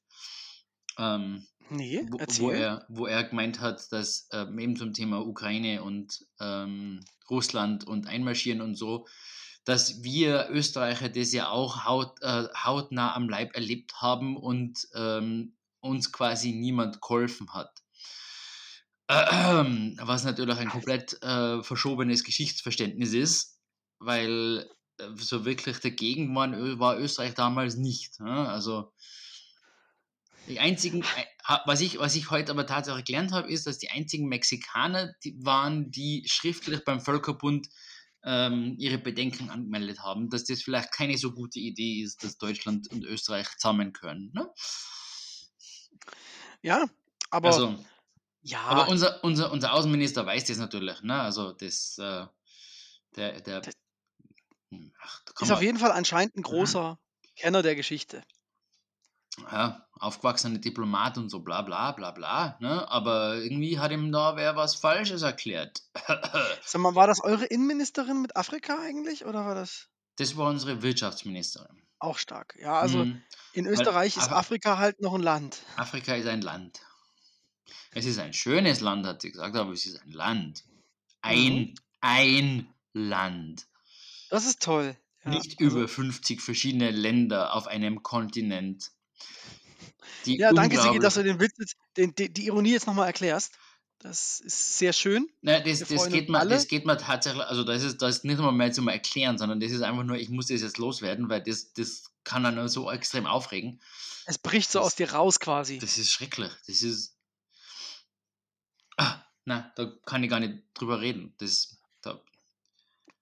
[0.97, 5.81] Ähm, Nee, wo, wo, er, wo er gemeint hat, dass ähm, eben zum Thema Ukraine
[5.81, 9.08] und ähm, Russland und Einmarschieren und so,
[9.63, 15.55] dass wir Österreicher das ja auch haut, äh, hautnah am Leib erlebt haben und ähm,
[15.79, 17.71] uns quasi niemand geholfen hat.
[19.08, 23.60] Was natürlich ein komplett äh, verschobenes Geschichtsverständnis ist,
[23.99, 28.19] weil äh, so wirklich dagegen waren, war Österreich damals nicht.
[28.19, 28.47] Ne?
[28.47, 28.93] Also
[30.47, 33.89] die einzigen, äh, was ich, was ich heute aber tatsächlich gelernt habe, ist, dass die
[33.89, 37.67] einzigen Mexikaner die waren, die schriftlich beim Völkerbund
[38.23, 42.88] ähm, ihre Bedenken angemeldet haben, dass das vielleicht keine so gute Idee ist, dass Deutschland
[42.91, 44.31] und Österreich zusammen können.
[44.34, 44.49] Ne?
[46.62, 46.86] Ja,
[47.29, 47.86] aber Also,
[48.41, 51.01] ja, aber unser, unser, unser Außenminister weiß das natürlich.
[51.01, 51.19] Ne?
[51.19, 52.25] Also das, äh,
[53.15, 53.73] der, der, Das-
[54.71, 56.99] Hm, ach, da ist auf man, jeden Fall anscheinend ein großer
[57.36, 58.23] Kenner der Geschichte.
[59.52, 62.58] Ja, aufgewachsener Diplomat und so bla bla bla bla.
[62.60, 62.89] Ne?
[62.89, 65.84] Aber irgendwie hat ihm da wer was Falsches erklärt.
[66.65, 70.82] Sag mal, war das eure Innenministerin mit Afrika eigentlich oder war das Das war unsere
[70.82, 71.82] Wirtschaftsministerin.
[72.00, 72.56] auch stark?
[72.60, 73.21] Ja, also Hm,
[73.54, 75.62] in Österreich ist Af- Afrika halt noch ein Land.
[75.78, 76.82] Afrika ist ein Land.
[77.91, 80.63] Es ist ein schönes Land, hat sie gesagt, aber es ist ein Land.
[81.21, 81.76] Ein, Mhm.
[82.02, 83.67] ein Land.
[84.30, 84.95] Das ist toll.
[85.24, 88.91] Ja, Nicht also, über 50 verschiedene Länder auf einem Kontinent.
[90.25, 93.54] Die ja, danke, Sigi, dass du den Witz, jetzt, den, die, Ironie jetzt nochmal erklärst.
[93.99, 95.30] Das ist sehr schön.
[95.41, 96.49] Nein, das, das, geht alle.
[96.49, 99.60] das geht mir tatsächlich, also das ist, das ist nicht einmal mehr zum Erklären, sondern
[99.60, 102.91] das ist einfach nur, ich muss das jetzt loswerden, weil das, das kann dann so
[102.91, 103.80] extrem aufregen.
[104.25, 105.80] Es bricht so Das- aus dir raus quasi.
[105.80, 106.51] Das ist schrecklich.
[106.67, 107.17] Das ist.
[108.97, 111.34] Ah, na, da kann ich gar nicht drüber reden.
[111.38, 111.74] Das, da,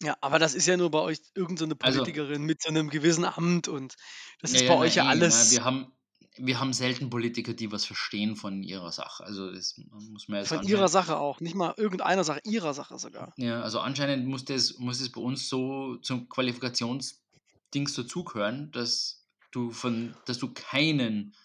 [0.01, 2.89] Ja, aber das ist ja nur bei euch irgendeine so Also- Politikerin mit so einem
[2.89, 3.95] gewissen Amt und
[4.39, 5.51] das ist Ja, bei ja, euch ja alles.
[5.51, 5.93] Na, wir, haben,
[6.37, 9.23] wir haben selten Politiker, die was verstehen von ihrer Sache.
[9.23, 11.39] Also das muss man jetzt Von ihrer Sache auch.
[11.39, 13.33] Nicht mal irgendeiner Sache, ihrer Sache sogar.
[13.37, 19.71] Ja, also anscheinend muss das, muss es bei uns so zum Qualifikationsdings dazugehören, dass du
[19.71, 21.35] von, dass du keinen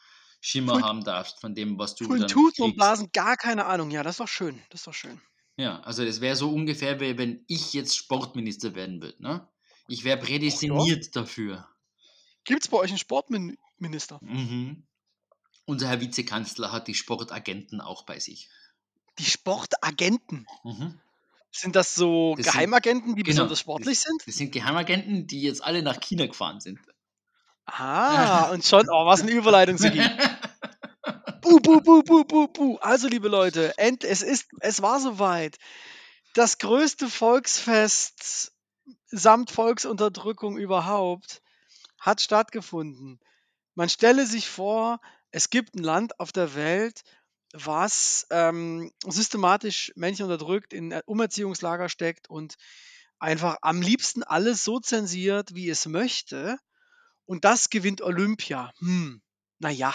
[0.41, 2.77] Schimmer Von- haben darfst von dem, was du Von Tuten und.
[2.77, 3.91] Blasen gar keine Ahnung.
[3.91, 4.63] Ja, das ist doch schön.
[4.71, 5.21] Das ist doch schön.
[5.59, 9.21] Ja, also das wäre so ungefähr, wie wenn ich jetzt Sportminister werden würde.
[9.23, 9.47] Ne?
[9.89, 11.69] Ich wäre prädestiniert dafür.
[12.45, 14.19] Gibt es bei euch einen Sportminister?
[14.23, 14.85] Mhm.
[15.67, 18.49] Unser Herr Vizekanzler hat die Sportagenten auch bei sich.
[19.19, 20.47] Die Sportagenten.
[20.63, 21.01] Mhm.
[21.51, 24.23] Sind das so Das sind- Geheimagenten, die genau, besonders sportlich sind?
[24.27, 26.79] Das sind Geheimagenten, die jetzt alle nach China gefahren sind.
[27.67, 29.99] Ah, und schon, oh, was eine Überleitung, Sigi.
[31.49, 32.79] Bu, bu, bu, bu, bu, bu.
[32.83, 35.57] Also, liebe Leute, end, es, ist, es war soweit.
[36.35, 38.53] Das größte Volksfest
[39.07, 41.43] samt Volksunterdrückung überhaupt
[41.99, 43.19] hat stattgefunden.
[43.75, 47.03] Man stelle sich vor, es gibt ein Land auf der Welt,
[47.55, 52.57] was ähm, systematisch Menschen unterdrückt, in äh, Umerziehungslager steckt und
[53.19, 56.59] einfach am liebsten alles so zensiert, wie es möchte.
[57.25, 58.71] Und das gewinnt Olympia.
[58.81, 59.23] Hm,
[59.59, 59.95] naja,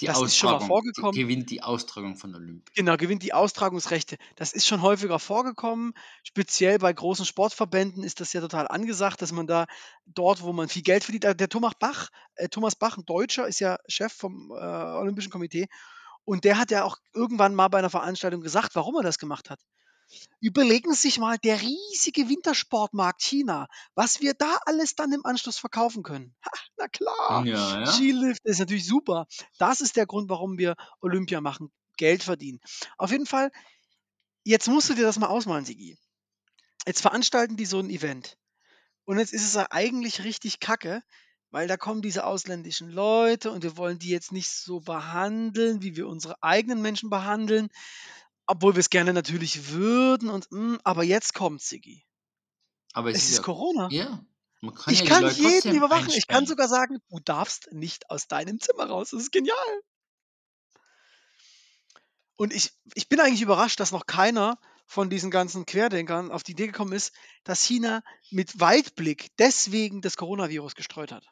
[0.00, 1.12] Die Das ist schon mal vorgekommen.
[1.12, 2.72] gewinnt die Austragung von Olympia.
[2.74, 4.16] Genau, gewinnt die Austragungsrechte.
[4.36, 5.92] Das ist schon häufiger vorgekommen.
[6.22, 9.66] Speziell bei großen Sportverbänden ist das ja total angesagt, dass man da
[10.06, 13.46] dort, wo man viel Geld verdient, äh, der Thomas Bach, äh, Thomas Bach, ein Deutscher,
[13.46, 15.68] ist ja Chef vom äh, Olympischen Komitee.
[16.24, 19.50] Und der hat ja auch irgendwann mal bei einer Veranstaltung gesagt, warum er das gemacht
[19.50, 19.60] hat.
[20.40, 25.58] Überlegen Sie sich mal, der riesige Wintersportmarkt China, was wir da alles dann im Anschluss
[25.58, 26.34] verkaufen können.
[26.44, 27.46] Ha, na klar.
[27.46, 27.86] Ja, ja.
[27.86, 29.26] Skilift ist natürlich super.
[29.58, 32.60] Das ist der Grund, warum wir Olympia machen, Geld verdienen.
[32.98, 33.52] Auf jeden Fall,
[34.44, 35.96] jetzt musst du dir das mal ausmalen, Sigi.
[36.86, 38.36] Jetzt veranstalten die so ein Event.
[39.04, 41.02] Und jetzt ist es ja eigentlich richtig kacke,
[41.50, 45.96] weil da kommen diese ausländischen Leute und wir wollen die jetzt nicht so behandeln, wie
[45.96, 47.68] wir unsere eigenen Menschen behandeln,
[48.52, 50.28] obwohl wir es gerne natürlich würden.
[50.28, 52.04] Und mm, aber jetzt kommt Sigi.
[52.92, 53.88] Aber es, Es ist ja, Corona.
[53.90, 54.22] ja.
[54.60, 56.10] Man kann Ich ja kann jeden überwachen.
[56.10, 56.46] Ich kann einsperren.
[56.46, 59.10] sogar sagen, du darfst nicht aus deinem Zimmer raus.
[59.10, 59.56] Das ist genial.
[62.36, 66.52] Und ich, ich bin eigentlich überrascht, dass noch keiner von diesen ganzen Querdenkern auf die
[66.52, 67.12] Idee gekommen ist,
[67.44, 71.24] dass China mit Weitblick deswegen das Coronavirus gestreut hat.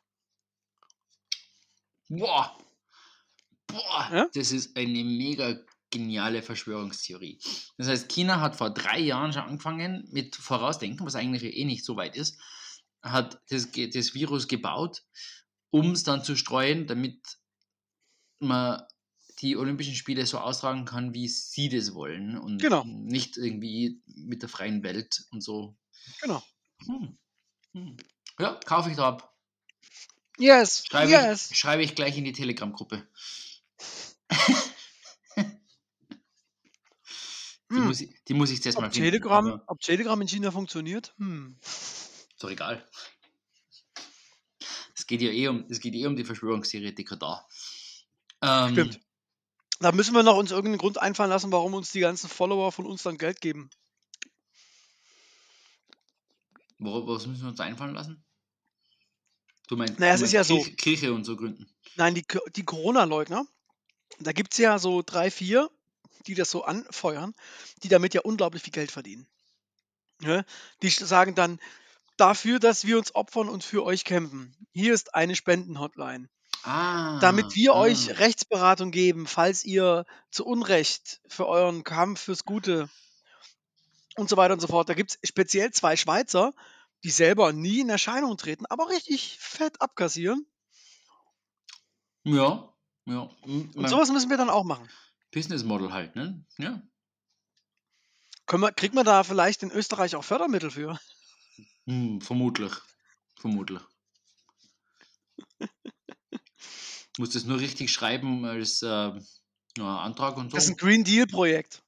[2.08, 2.56] Boah.
[3.66, 4.08] Boah.
[4.10, 4.28] Ja?
[4.34, 5.60] Das ist eine mega
[5.90, 7.40] geniale Verschwörungstheorie.
[7.78, 11.84] Das heißt, China hat vor drei Jahren schon angefangen mit Vorausdenken, was eigentlich eh nicht
[11.84, 12.38] so weit ist,
[13.02, 15.02] hat das, das Virus gebaut,
[15.70, 17.20] um es dann zu streuen, damit
[18.38, 18.82] man
[19.40, 22.84] die Olympischen Spiele so austragen kann, wie sie das wollen und Genau.
[22.84, 25.76] nicht irgendwie mit der freien Welt und so.
[26.20, 26.42] Genau.
[26.86, 27.18] Hm.
[27.72, 27.96] Hm.
[28.38, 29.34] Ja, kaufe ich da ab.
[30.38, 31.50] Yes, Schreibe, yes.
[31.50, 33.06] ich, schreibe ich gleich in die Telegram-Gruppe.
[37.70, 37.86] Die, Hm.
[37.86, 39.10] muss ich, die muss ich jetzt mal Ob finden.
[39.10, 41.14] Telegram, aber ob Telegram in China funktioniert?
[41.18, 41.56] Hm.
[41.62, 42.84] Ist doch egal.
[44.96, 47.46] Es geht ja eh um, es geht eh um die Verschwörungstheoretiker da.
[48.42, 49.00] Ähm, Stimmt.
[49.80, 52.86] Da müssen wir noch uns irgendeinen Grund einfallen lassen, warum uns die ganzen Follower von
[52.86, 53.70] uns dann Geld geben.
[56.78, 58.24] Was müssen wir uns einfallen lassen?
[59.68, 60.56] Du meinst, Naja, du es ist meinst ja so.
[60.56, 61.66] Kirche, Kirche und so gründen.
[61.96, 62.24] Nein, die,
[62.56, 63.46] die Corona-Leugner,
[64.18, 65.70] da gibt es ja so drei, vier,
[66.26, 67.34] die das so anfeuern,
[67.82, 69.26] die damit ja unglaublich viel Geld verdienen.
[70.20, 70.44] Ne?
[70.82, 71.60] Die sagen dann,
[72.16, 74.54] dafür, dass wir uns opfern und für euch kämpfen.
[74.72, 76.28] Hier ist eine Spendenhotline.
[76.62, 77.80] Ah, damit wir ah.
[77.80, 82.90] euch Rechtsberatung geben, falls ihr zu Unrecht für euren Kampf fürs Gute
[84.16, 84.88] und so weiter und so fort.
[84.90, 86.52] Da gibt es speziell zwei Schweizer,
[87.02, 90.46] die selber nie in Erscheinung treten, aber richtig fett abkassieren.
[92.24, 92.74] Ja,
[93.06, 93.30] ja.
[93.46, 94.86] M- Und sowas müssen wir dann auch machen.
[95.32, 96.44] Business Model halt, ne?
[96.58, 96.82] Ja.
[98.46, 100.98] Können wir, kriegt man da vielleicht in Österreich auch Fördermittel für?
[101.86, 102.72] Hm, vermutlich.
[103.36, 103.80] Vermutlich.
[107.18, 109.12] Muss das nur richtig schreiben als äh,
[109.78, 110.56] Antrag und so?
[110.56, 111.82] Das ist ein Green Deal-Projekt.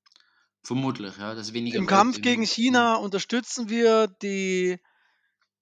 [0.63, 1.35] Vermutlich, ja.
[1.35, 4.79] Das weniger Im Kampf gegen China unterstützen wir die,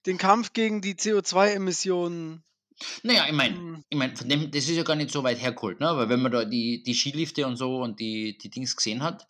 [0.07, 2.45] den Kampf gegen die CO2-Emissionen.
[3.03, 3.85] Naja, ich meine, Hm.
[3.89, 5.87] ich mein, von dem, das ist ja gar nicht so weit hergeholt, ne?
[5.97, 9.27] Weil wenn man da die, die Skilifte und so und die, die Dings gesehen hat,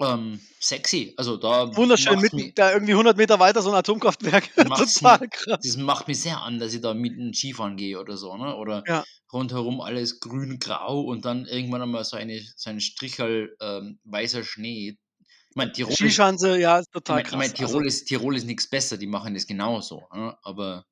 [0.00, 1.12] ähm, sexy.
[1.18, 4.48] Also da Wunderschön, mitten mich- da irgendwie 100 Meter weiter so ein Atomkraftwerk.
[4.56, 5.60] Total krass.
[5.62, 8.56] das macht mich sehr an, dass ich da mitten Skifahren gehe oder so, ne?
[8.56, 9.04] Oder Ja.
[9.32, 14.96] rundherum alles grün-grau und dann irgendwann einmal so, eine, so ein Strichel ähm, weißer Schnee.
[15.50, 17.38] Ich meine, Tirol, ist, ich Skischanze, ja, ist mein, total ich krass.
[17.38, 20.08] mein, Tirol, also, ist, Tirol ist nichts besser, die machen das genauso.
[20.14, 20.34] Ne?
[20.42, 20.86] Aber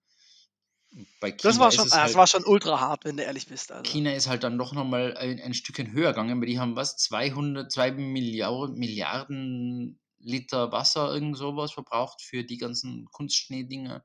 [1.21, 3.17] bei China das war ist schon, es ah, halt, das war schon ultra hart, wenn
[3.17, 3.71] du ehrlich bist.
[3.73, 3.91] Also.
[3.91, 6.97] China ist halt dann doch nochmal ein, ein Stückchen höher gegangen, weil die haben was,
[6.97, 14.03] 200, 2 Milliarden, Milliarden Liter Wasser, irgend sowas verbraucht für die ganzen Kunstschneedinger.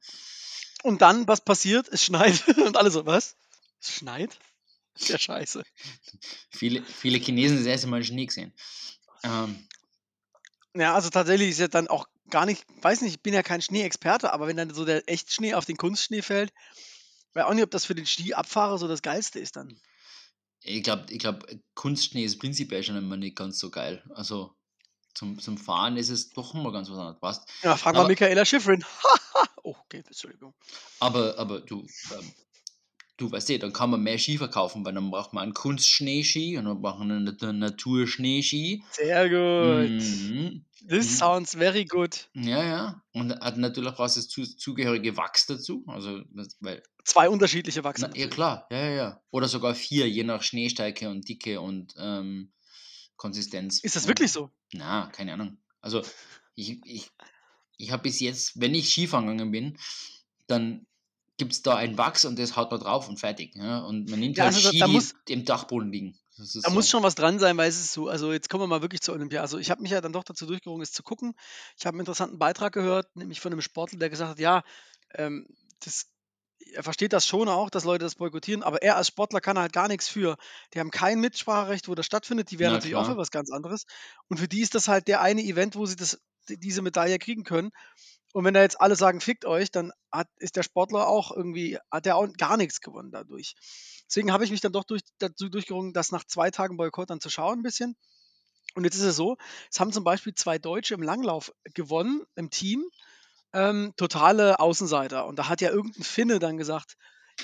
[0.84, 1.88] Und dann, was passiert?
[1.88, 2.48] Es schneit.
[2.58, 3.36] Und alle so, was?
[3.82, 4.38] Es schneit?
[4.96, 5.64] Ist ja scheiße.
[6.52, 8.54] Viele, viele Chinesen das erste Mal Schnee gesehen.
[9.24, 9.68] Ähm,
[10.76, 13.62] Ja, also tatsächlich ist ja dann auch gar nicht, weiß nicht, ich bin ja kein
[13.62, 16.52] Schneeexperte, aber wenn dann so der Echtschnee auf den Kunstschnee fällt,
[17.34, 19.80] weiß auch nicht, ob das für den Skiabfahrer so das Geilste ist dann.
[20.62, 24.04] ich glaube, ich glaub, Kunstschnee ist prinzipiell schon immer nicht ganz so geil.
[24.16, 24.56] Also
[25.14, 27.22] zum, zum Fahren ist es doch immer ganz was anderes.
[27.22, 27.42] Weißt?
[27.62, 28.84] Ja, frag mal Aber- Michaela Schifrin.
[29.64, 30.56] oh, okay, Entschuldigung.
[31.00, 31.86] Aber, aber du,
[32.18, 32.34] ähm,
[33.18, 36.58] du weißt eh, dann kann man mehr Ski verkaufen, weil dann braucht man einen Kunstschneeski
[36.58, 38.84] und dann braucht man einen Nat- Naturschneeski.
[38.92, 40.02] Sehr gut.
[40.02, 40.66] Mhm.
[40.88, 41.18] This Mhm.
[41.18, 42.30] sounds very good.
[42.34, 43.04] Ja, ja.
[43.14, 45.84] Und hat natürlich brauchst du das zu, zugehörige Wachs dazu.
[45.88, 46.22] Also,
[46.60, 48.10] weil, Zwei unterschiedliche Wachsen.
[48.14, 49.22] na, ja klar, ja, ja, ja.
[49.32, 52.52] Oder sogar vier, je nach Schneestärke und Dicke und ähm,
[53.16, 53.80] Konsistenz.
[53.82, 54.50] Ist das wirklich so?
[54.74, 55.58] Na, keine Ahnung.
[55.82, 56.02] Also,
[56.56, 57.10] ich, ich,
[57.78, 59.78] ich habe bis jetzt, wenn ich Skifahren gegangen bin,
[60.48, 60.86] dann
[61.38, 63.56] gibt es da ein Wachs und das haut man drauf und fertig.
[63.56, 63.80] Ja?
[63.80, 66.18] Und man nimmt Ja, halt also Ski, da die muss- im Dachboden liegen.
[66.38, 66.62] Da so.
[66.72, 69.02] muss schon was dran sein, weil es ist so, also jetzt kommen wir mal wirklich
[69.02, 69.42] zur Olympia.
[69.42, 71.36] Also ich habe mich ja dann doch dazu durchgerungen, es zu gucken.
[71.78, 74.64] Ich habe einen interessanten Beitrag gehört, nämlich von einem Sportler, der gesagt hat, ja,
[75.14, 75.48] ähm,
[75.86, 76.08] das,
[76.74, 79.74] er versteht das schon auch, dass Leute das boykottieren, aber er als Sportler kann halt
[79.74, 80.38] gar nichts für.
[80.74, 82.50] Die haben kein Mitspracherecht, wo das stattfindet.
[82.50, 83.14] Die wären Na natürlich auch klar.
[83.16, 83.86] für was ganz anderes.
[84.28, 86.20] Und für die ist das halt der eine Event, wo sie das,
[86.50, 87.70] die- diese Medaille kriegen können.
[88.34, 91.78] Und wenn da jetzt alle sagen, fickt euch, dann hat, ist der Sportler auch irgendwie,
[91.92, 93.56] hat er auch gar nichts gewonnen dadurch.
[94.08, 97.22] Deswegen habe ich mich dann doch durch, dazu durchgerungen, das nach zwei Tagen Boykott dann
[97.22, 97.96] zu schauen ein bisschen.
[98.76, 99.38] Und jetzt ist es so,
[99.72, 102.84] es haben zum Beispiel zwei Deutsche im Langlauf gewonnen, im Team,
[103.54, 105.28] ähm, totale Außenseiter.
[105.28, 106.98] Und da hat ja irgendein Finne dann gesagt,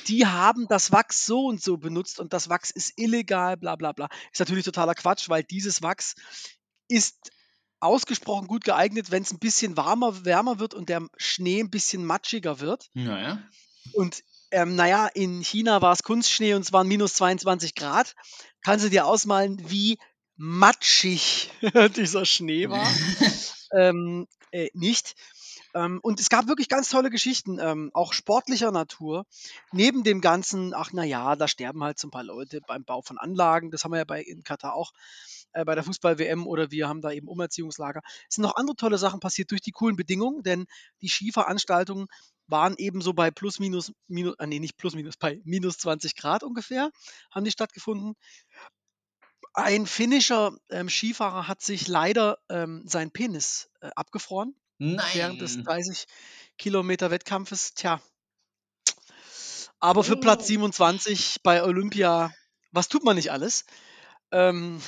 [0.08, 3.92] die haben das Wachs so und so benutzt und das Wachs ist illegal, bla bla
[3.92, 4.10] bla.
[4.32, 6.16] Ist natürlich totaler Quatsch, weil dieses Wachs
[6.88, 7.32] ist
[7.80, 12.06] ausgesprochen gut geeignet, wenn es ein bisschen warmer, wärmer wird und der Schnee ein bisschen
[12.06, 12.90] matschiger wird.
[12.94, 13.42] Naja.
[13.94, 18.16] Und ähm, naja, in China war es Kunstschnee und es waren minus 22 Grad.
[18.62, 19.98] Kannst du dir ausmalen, wie
[20.36, 21.52] matschig
[21.96, 22.88] dieser Schnee war?
[23.74, 25.16] ähm, äh, nicht.
[25.76, 29.26] Ähm, und es gab wirklich ganz tolle Geschichten, ähm, auch sportlicher Natur.
[29.72, 33.20] Neben dem Ganzen, ach naja, da sterben halt so ein paar Leute beim Bau von
[33.20, 33.70] Anlagen.
[33.70, 34.94] Das haben wir ja bei, in Katar auch
[35.54, 38.02] äh, bei der Fußball-WM oder wir haben da eben Umerziehungslager.
[38.28, 40.66] Es sind noch andere tolle Sachen passiert durch die coolen Bedingungen, denn
[41.02, 42.08] die Skiveranstaltungen
[42.48, 46.44] waren ebenso bei plus minus, minus ah, nee, nicht plus minus, bei minus 20 Grad
[46.44, 46.92] ungefähr,
[47.32, 48.16] haben die stattgefunden.
[49.54, 54.56] Ein finnischer ähm, Skifahrer hat sich leider ähm, sein Penis äh, abgefroren
[55.14, 55.66] während des Nein.
[55.66, 56.06] 30
[56.58, 57.74] Kilometer Wettkampfes.
[57.74, 58.02] Tja.
[59.80, 60.48] Aber für Platz Oh.
[60.48, 62.34] 27 bei Olympia,
[62.72, 63.66] was tut man nicht alles?
[64.32, 64.82] Ähm,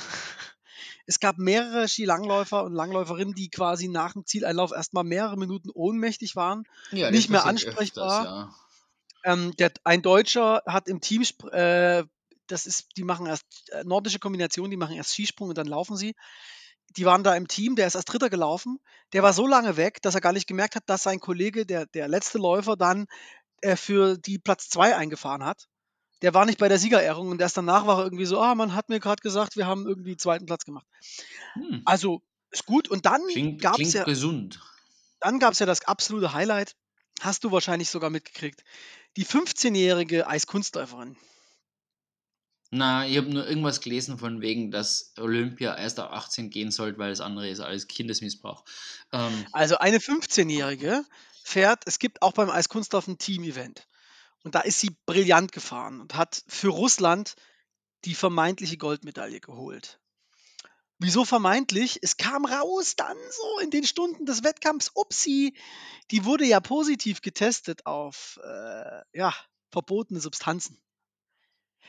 [1.06, 6.36] Es gab mehrere Skilangläufer und Langläuferinnen, die quasi nach dem Zieleinlauf erstmal mehrere Minuten ohnmächtig
[6.36, 8.22] waren, Ja, nicht mehr ansprechbar.
[8.22, 8.54] öfters, ja.
[9.24, 11.22] Ähm, der, ein Deutscher hat im Team,
[11.52, 12.04] äh,
[12.48, 15.96] das ist, die machen erst äh, nordische Kombination, die machen erst Skisprung und dann laufen
[15.96, 16.14] sie.
[16.96, 18.78] Die waren da im Team, der ist als Dritter gelaufen.
[19.12, 21.86] Der war so lange weg, dass er gar nicht gemerkt hat, dass sein Kollege, der,
[21.86, 23.06] der letzte Läufer, dann
[23.62, 25.68] äh, für die Platz zwei eingefahren hat.
[26.22, 28.74] Der war nicht bei der Siegerehrung und erst danach war er irgendwie so, ah, man
[28.74, 30.86] hat mir gerade gesagt, wir haben irgendwie zweiten Platz gemacht.
[31.54, 31.82] Hm.
[31.84, 32.88] Also ist gut.
[32.88, 33.22] Und dann
[33.58, 34.60] gab es ja, gesund.
[35.20, 36.76] dann gab's ja das absolute Highlight.
[37.20, 38.62] Hast du wahrscheinlich sogar mitgekriegt.
[39.16, 41.16] Die 15-jährige Eiskunstläuferin.
[42.70, 46.98] Na, ich habe nur irgendwas gelesen von wegen, dass Olympia erst ab 18 gehen sollte,
[46.98, 48.64] weil das andere ist alles Kindesmissbrauch.
[49.12, 51.04] Ähm, Also eine 15-jährige
[51.44, 53.86] fährt, es gibt auch beim Eiskunstlauf ein Team-Event.
[54.42, 57.36] Und da ist sie brillant gefahren und hat für Russland
[58.04, 60.00] die vermeintliche Goldmedaille geholt.
[60.98, 61.98] Wieso vermeintlich?
[62.02, 65.54] Es kam raus dann so in den Stunden des Wettkampfs, upsi,
[66.10, 69.34] die wurde ja positiv getestet auf äh, ja,
[69.70, 70.80] verbotene Substanzen.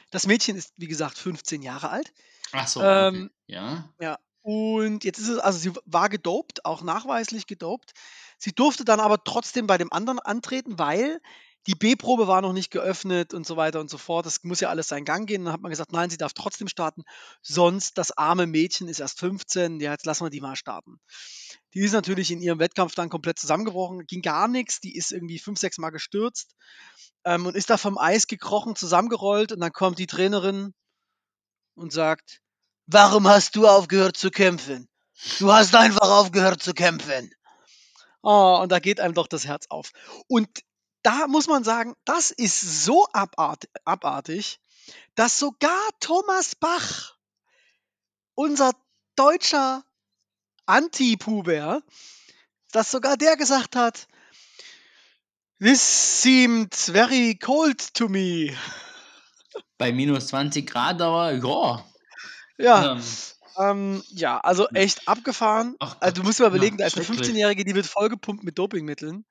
[0.09, 2.13] Das Mädchen ist, wie gesagt, 15 Jahre alt.
[2.53, 3.07] ach so, okay.
[3.07, 3.89] Ähm, ja.
[3.99, 4.19] ja.
[4.41, 7.93] Und jetzt ist es, also sie war gedopt, auch nachweislich gedopt.
[8.37, 11.21] Sie durfte dann aber trotzdem bei dem anderen antreten, weil
[11.67, 14.25] die B-Probe war noch nicht geöffnet und so weiter und so fort.
[14.25, 15.45] Das muss ja alles seinen Gang gehen.
[15.45, 17.03] Dann hat man gesagt, nein, sie darf trotzdem starten.
[17.41, 19.79] Sonst, das arme Mädchen ist erst 15.
[19.79, 20.99] Ja, jetzt lassen wir die mal starten.
[21.73, 24.05] Die ist natürlich in ihrem Wettkampf dann komplett zusammengebrochen.
[24.07, 24.81] Ging gar nichts.
[24.81, 26.53] Die ist irgendwie fünf, sechs Mal gestürzt
[27.23, 29.53] ähm, und ist da vom Eis gekrochen, zusammengerollt.
[29.53, 30.73] Und dann kommt die Trainerin
[31.75, 32.41] und sagt,
[32.87, 34.89] warum hast du aufgehört zu kämpfen?
[35.39, 37.31] Du hast einfach aufgehört zu kämpfen.
[38.21, 39.91] Oh, und da geht einem doch das Herz auf.
[40.27, 40.49] Und
[41.03, 44.59] da muss man sagen, das ist so abart abartig,
[45.15, 47.15] dass sogar Thomas Bach,
[48.35, 48.71] unser
[49.15, 49.83] deutscher
[50.65, 51.83] Anti-Puber,
[52.71, 54.07] dass sogar der gesagt hat,
[55.59, 58.53] This seemed very cold to me.
[59.77, 61.85] Bei minus 20 Grad, aber ja.
[62.57, 63.03] Ja, Ähm,
[63.57, 65.75] ähm, ja, also echt abgefahren.
[65.79, 67.29] Ach Also du musst mal überlegen, da ist eine schrecklich.
[67.29, 69.25] 15-Jährige, die wird vollgepumpt mit Dopingmitteln,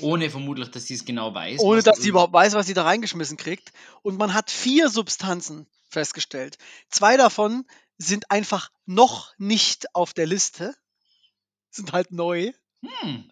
[0.00, 1.60] ohne vermutlich, dass sie es genau weiß.
[1.60, 3.72] ohne dass sie überhaupt weiß, was sie da reingeschmissen kriegt.
[4.02, 6.58] Und man hat vier Substanzen festgestellt.
[6.90, 7.64] Zwei davon
[7.98, 10.74] sind einfach noch nicht auf der Liste,
[11.70, 12.52] sind halt neu.
[12.84, 13.30] Hm,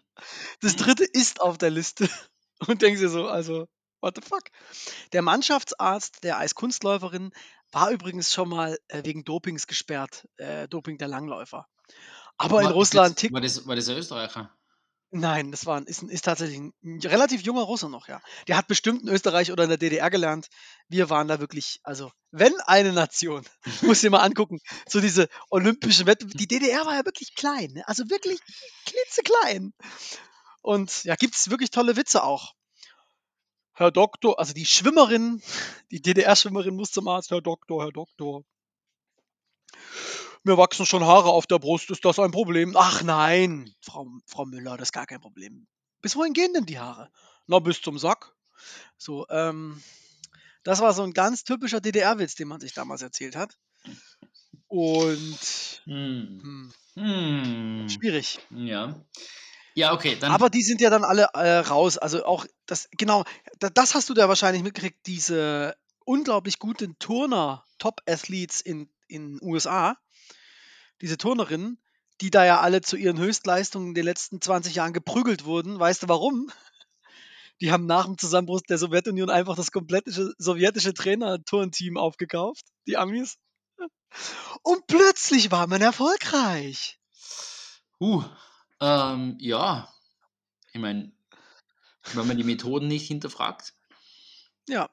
[0.61, 2.09] Das dritte ist auf der Liste.
[2.67, 3.67] Und denkst dir so, also,
[4.01, 4.43] what the fuck?
[5.13, 7.31] Der Mannschaftsarzt der Eiskunstläuferin
[7.71, 11.67] war übrigens schon mal äh, wegen Dopings gesperrt, äh, Doping der Langläufer.
[12.37, 13.33] Aber in war, Russland das, tickt.
[13.33, 14.51] war, das, war das ein Österreicher?
[15.17, 18.21] Nein, das war, ist, ist tatsächlich ein, ein relativ junger Russe noch, ja.
[18.49, 20.49] Der hat bestimmt in Österreich oder in der DDR gelernt.
[20.89, 23.45] Wir waren da wirklich, also, wenn eine Nation,
[23.81, 24.59] muss dir mal angucken,
[24.89, 26.37] so diese olympischen Wettbewerbe.
[26.37, 27.87] Die DDR war ja wirklich klein, ne?
[27.87, 28.41] also wirklich
[28.85, 29.73] klitzeklein.
[30.61, 32.51] Und ja, gibt es wirklich tolle Witze auch.
[33.71, 35.41] Herr Doktor, also die Schwimmerin,
[35.91, 38.43] die DDR-Schwimmerin muss zum Arzt, Herr Doktor, Herr Doktor.
[40.45, 42.75] Mir wachsen schon Haare auf der Brust, ist das ein Problem?
[42.77, 45.65] Ach nein, Frau, Frau Müller, das ist gar kein Problem.
[46.03, 47.09] Bis wohin gehen denn die Haare?
[47.47, 48.31] Na, bis zum Sack.
[48.95, 49.81] So, ähm,
[50.63, 53.57] das war so ein ganz typischer DDR-Witz, den man sich damals erzählt hat.
[54.67, 56.41] Und Hm.
[56.43, 57.89] hm, Hm.
[57.89, 58.37] schwierig.
[58.51, 59.03] Ja.
[59.73, 60.31] Ja, okay, dann.
[60.31, 61.97] Aber die sind ja dann alle äh, raus.
[61.97, 63.23] Also auch das, genau,
[63.57, 65.75] da, das hast du da wahrscheinlich mitgekriegt, diese
[66.05, 69.97] unglaublich guten Turner, Top-Athletes in in USA,
[71.01, 71.79] diese Turnerinnen,
[72.21, 75.79] die da ja alle zu ihren Höchstleistungen in den letzten 20 Jahren geprügelt wurden.
[75.79, 76.51] Weißt du warum?
[77.61, 83.37] Die haben nach dem Zusammenbruch der Sowjetunion einfach das komplette sowjetische Trainer-Turnteam aufgekauft, die Amis.
[84.61, 86.99] Und plötzlich war man erfolgreich.
[88.01, 88.23] Uh,
[88.81, 89.89] ähm, ja.
[90.73, 91.13] Ich meine,
[92.13, 93.73] wenn man die Methoden nicht hinterfragt.
[94.67, 94.89] Ja.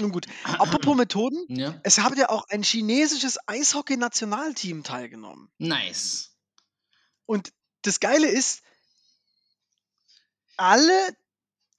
[0.00, 0.26] Nun gut.
[0.44, 1.78] Apropos Methoden, Ja.
[1.82, 5.50] es hat ja auch ein chinesisches Eishockey-Nationalteam teilgenommen.
[5.58, 6.30] Nice.
[7.26, 8.62] Und das Geile ist,
[10.56, 10.92] alle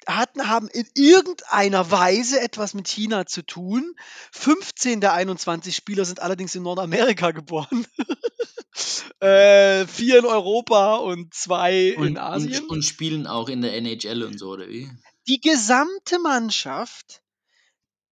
[0.07, 3.95] hatten, haben in irgendeiner Weise etwas mit China zu tun.
[4.31, 7.85] 15 der 21 Spieler sind allerdings in Nordamerika geboren.
[9.19, 12.63] äh, vier in Europa und zwei Und, in Asien.
[12.63, 14.89] und, und spielen auch in der NHL und so, oder wie?
[15.27, 17.20] Die gesamte Mannschaft,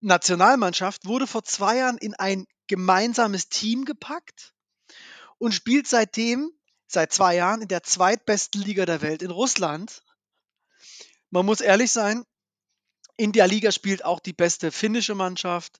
[0.02, 4.54] Nationalmannschaft, wurde vor zwei Jahren in ein gemeinsames Team gepackt
[5.38, 6.52] und spielt seitdem,
[6.88, 10.04] seit zwei Jahren, in der zweitbesten Liga der Welt in Russland.
[11.30, 12.24] Man muss ehrlich sein,
[13.18, 15.80] in der Liga spielt auch die beste finnische Mannschaft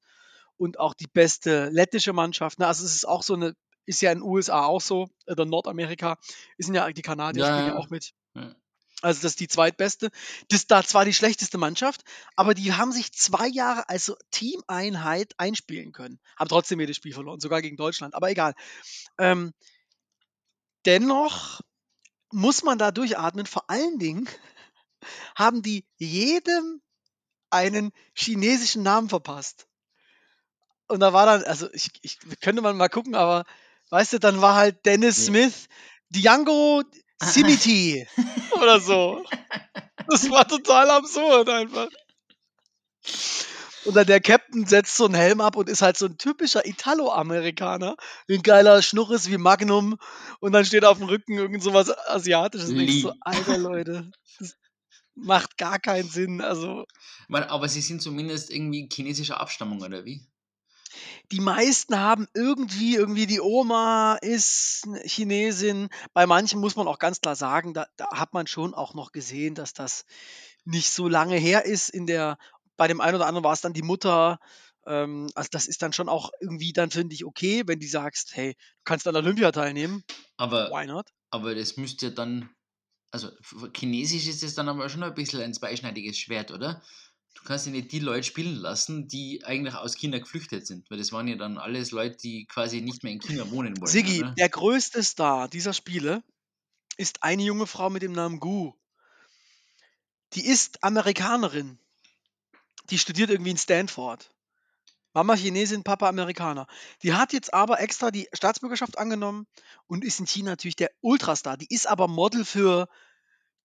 [0.58, 2.60] und auch die beste lettische Mannschaft.
[2.60, 2.68] Ne?
[2.68, 3.56] Also es ist auch so eine,
[3.86, 6.18] ist ja in den USA auch so, oder Nordamerika,
[6.58, 7.76] sind ja die Kanadier Ja, spielen ja ja.
[7.76, 8.12] auch mit.
[8.36, 8.56] Ja.
[9.02, 10.10] Also das ist die zweitbeste.
[10.50, 12.02] Das ist da zwar die schlechteste Mannschaft,
[12.36, 16.20] aber die haben sich zwei Jahre als Teameinheit einspielen können.
[16.38, 18.54] Haben trotzdem jedes Spiel verloren, sogar gegen Deutschland, aber egal.
[19.18, 19.54] Ähm,
[20.86, 21.62] dennoch
[22.32, 23.46] muss man da durchatmen.
[23.46, 24.28] Vor allen Dingen
[25.36, 26.82] haben die jedem
[27.50, 29.68] einen chinesischen Namen verpasst.
[30.88, 33.46] Und da war dann, also ich, ich könnte man mal gucken, aber
[33.90, 35.26] weißt du, dann war halt Dennis Nee.
[35.26, 35.68] Smith,
[36.10, 36.84] Django
[37.22, 38.08] Simiti
[38.52, 39.24] oder so.
[40.08, 41.90] Das war total absurd einfach.
[43.86, 46.66] Und dann der Captain setzt so einen Helm ab und ist halt so ein typischer
[46.66, 47.96] Italo-Amerikaner.
[48.30, 49.98] Ein geiler Schnurres wie Magnum.
[50.40, 52.70] Und dann steht auf dem Rücken irgend sowas Asiatisches.
[52.70, 54.56] Und denkst so, alter Leute, das
[55.16, 56.42] macht gar keinen Sinn.
[56.42, 56.86] Also
[57.30, 60.28] Man, aber sie sind zumindest irgendwie chinesischer Abstammung, oder wie?
[61.32, 65.90] Die meisten haben irgendwie, irgendwie die Oma ist Chinesin.
[66.14, 69.12] Bei manchen muss man auch ganz klar sagen, da, da hat man schon auch noch
[69.12, 70.06] gesehen, dass das
[70.66, 71.90] nicht so lange her ist.
[71.90, 72.38] In der,
[72.78, 74.40] bei dem einen oder anderen war es dann die Mutter.
[74.86, 78.36] Ähm, also das ist dann schon auch irgendwie dann, finde ich, okay, wenn du sagst,
[78.36, 80.04] hey, du kannst an Olympia teilnehmen.
[80.38, 81.10] Aber, Why not?
[81.32, 82.50] aber das müsste ja dann,
[83.12, 83.30] also
[83.76, 86.82] Chinesisch ist es dann aber schon ein bisschen ein zweischneidiges Schwert, oder?
[87.40, 90.98] Du kannst ja nicht die Leute spielen lassen, die eigentlich aus China geflüchtet sind, weil
[90.98, 93.90] das waren ja dann alles Leute, die quasi nicht mehr in China wohnen wollen.
[93.90, 94.32] Siggi, oder?
[94.32, 96.22] der größte Star dieser Spiele
[96.98, 98.74] ist eine junge Frau mit dem Namen Gu.
[100.34, 101.80] Die ist Amerikanerin.
[102.90, 104.30] Die studiert irgendwie in Stanford.
[105.14, 106.68] Mama Chinesin, Papa Amerikaner.
[107.02, 109.48] Die hat jetzt aber extra die Staatsbürgerschaft angenommen
[109.88, 111.58] und ist in China natürlich der Ultrastar.
[111.58, 112.88] Die ist aber Model für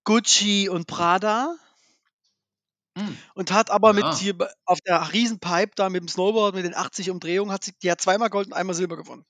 [0.05, 1.57] Gucci und Prada
[2.97, 3.23] Hm.
[3.35, 3.93] und hat aber Ja.
[3.93, 7.65] mit hier be- auf der Riesenpipe da mit dem Snowboard mit den 80 Umdrehungen hat
[7.65, 9.25] sie, die hat zweimal Gold und einmal Silber gewonnen.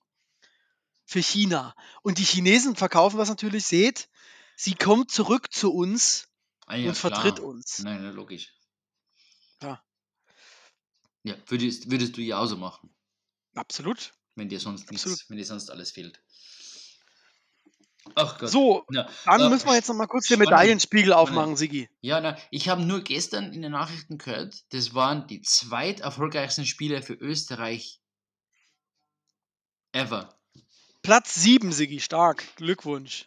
[1.07, 1.75] Für China.
[2.03, 4.09] Und die Chinesen verkaufen was natürlich, seht,
[4.57, 6.29] sie kommt zurück zu uns
[6.67, 7.41] Ah, ja, und vertritt klar.
[7.41, 7.85] uns.
[7.85, 8.53] Nein, na, logisch.
[9.61, 9.85] Ja.
[11.25, 12.95] Ja, würdest, würdest du ja auch so machen,
[13.57, 14.12] Absolut.
[14.37, 15.19] wenn dir sonst Absolut.
[15.19, 16.23] nichts, wenn dir sonst alles fehlt.
[18.14, 18.50] Ach Gott.
[18.50, 20.38] So, Ja, dann äh, müssen wir jetzt noch mal kurz den.
[20.38, 21.30] Medaillenspiegel Spannend.
[21.30, 21.88] aufmachen, Sigi.
[22.00, 26.66] Ja, na, ich habe nur gestern in den Nachrichten gehört, das waren die zweit erfolgreichsten
[26.66, 28.00] Spiele für Österreich
[29.92, 30.34] ever.
[31.02, 32.44] Platz 7, Sigi, stark.
[32.57, 33.26] Glückwunsch.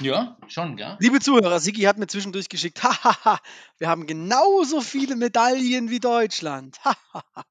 [0.00, 0.96] Ja, schon, gell?
[1.00, 3.40] Liebe Zuhörer, Sigi hat mir zwischendurch geschickt, hahaha,
[3.78, 6.78] wir haben genauso viele Medaillen wie Deutschland.
[6.84, 7.24] Hahaha.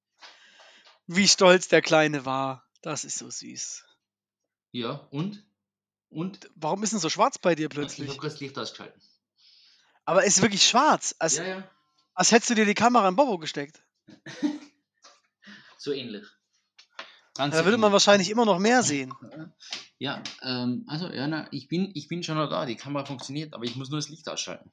[1.08, 2.64] wie stolz der Kleine war.
[2.82, 3.84] Das ist so süß.
[4.72, 5.44] Ja, und?
[6.10, 6.50] Und?
[6.56, 8.10] Warum ist denn so schwarz bei dir Ich plötzlich?
[8.10, 9.00] habe kurz Licht ausgeschalten.
[10.06, 11.72] Aber es ist wirklich schwarz, als, Ja, ja.
[12.16, 13.84] als hättest du dir die Kamera in Bobo gesteckt.
[15.82, 16.26] So ähnlich.
[17.36, 19.14] Ganz Da würde man wahrscheinlich immer noch mehr sehen.
[20.02, 22.66] Ja, ähm, also, ja, na, ich bin, ich bin schon noch da.
[22.66, 24.72] Die Kamera funktioniert, aber ich muss nur das Licht ausschalten.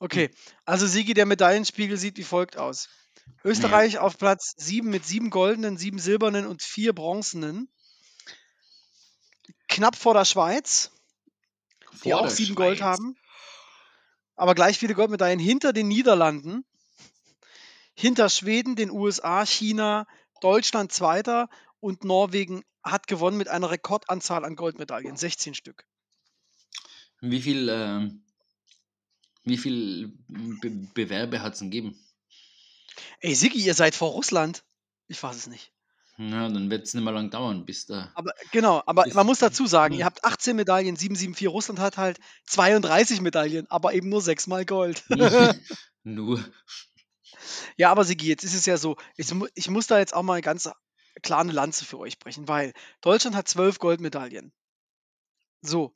[0.00, 0.30] Okay,
[0.64, 2.88] also Sigi, der Medaillenspiegel sieht wie folgt aus.
[3.44, 7.68] Österreich auf Platz 7 mit sieben goldenen, sieben silbernen und vier bronzenen.
[9.70, 10.90] Knapp vor der Schweiz,
[12.04, 12.98] die Vor auch der sieben Gold Schweiz.
[12.98, 13.16] haben.
[14.36, 16.64] Aber gleich viele Goldmedaillen hinter den Niederlanden,
[17.94, 20.06] hinter Schweden, den USA, China,
[20.40, 21.48] Deutschland Zweiter
[21.78, 25.86] und Norwegen hat gewonnen mit einer Rekordanzahl an Goldmedaillen, 16 Stück.
[27.20, 28.24] Wie viel, ähm,
[29.44, 31.98] wie viel Be Bewerbe hat es denn gegeben?
[33.20, 34.64] Ey, Sigi, ihr seid vor Russland.
[35.06, 35.72] Ich fasse es nicht.
[36.20, 38.10] Ja, dann wird es nicht mehr lang dauern, bis da.
[38.14, 41.48] Aber genau, aber man muss dazu sagen, ihr habt 18 Medaillen, 774.
[41.48, 45.02] Russland hat halt 32 Medaillen, aber eben nur sechsmal Gold.
[46.02, 46.44] Nur.
[47.78, 50.42] ja, aber Sigi, jetzt ist es ja so, ich, ich muss da jetzt auch mal
[50.42, 50.68] ganz
[51.22, 54.52] klar eine Lanze für euch brechen, weil Deutschland hat 12 Goldmedaillen.
[55.62, 55.94] So.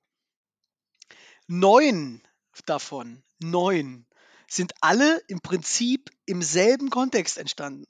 [1.47, 2.23] Neun
[2.65, 4.07] davon, neun,
[4.49, 7.85] sind alle im Prinzip im selben Kontext entstanden.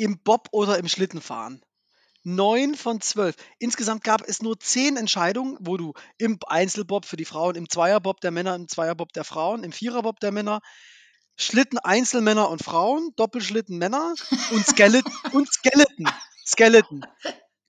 [0.00, 1.60] Im Bob oder im Schlittenfahren.
[2.22, 3.36] Neun von zwölf.
[3.58, 8.22] Insgesamt gab es nur zehn Entscheidungen, wo du im Einzelbob für die Frauen, im Zweierbob
[8.22, 10.60] der Männer, im Zweierbob der Frauen, im Viererbob der Männer,
[11.36, 14.14] Schlitten Einzelmänner und Frauen, Doppelschlitten Männer
[14.52, 16.06] und Skeleton und Skeleton.
[16.46, 17.04] Skeleton.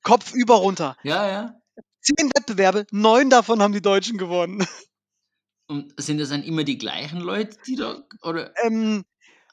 [0.01, 0.95] Kopf über runter.
[1.03, 1.55] Ja, ja.
[1.99, 4.65] Zehn Wettbewerbe, neun davon haben die Deutschen gewonnen.
[5.67, 8.03] Und sind das dann immer die gleichen Leute, die da.
[8.21, 8.53] Oder?
[8.63, 9.03] Ähm,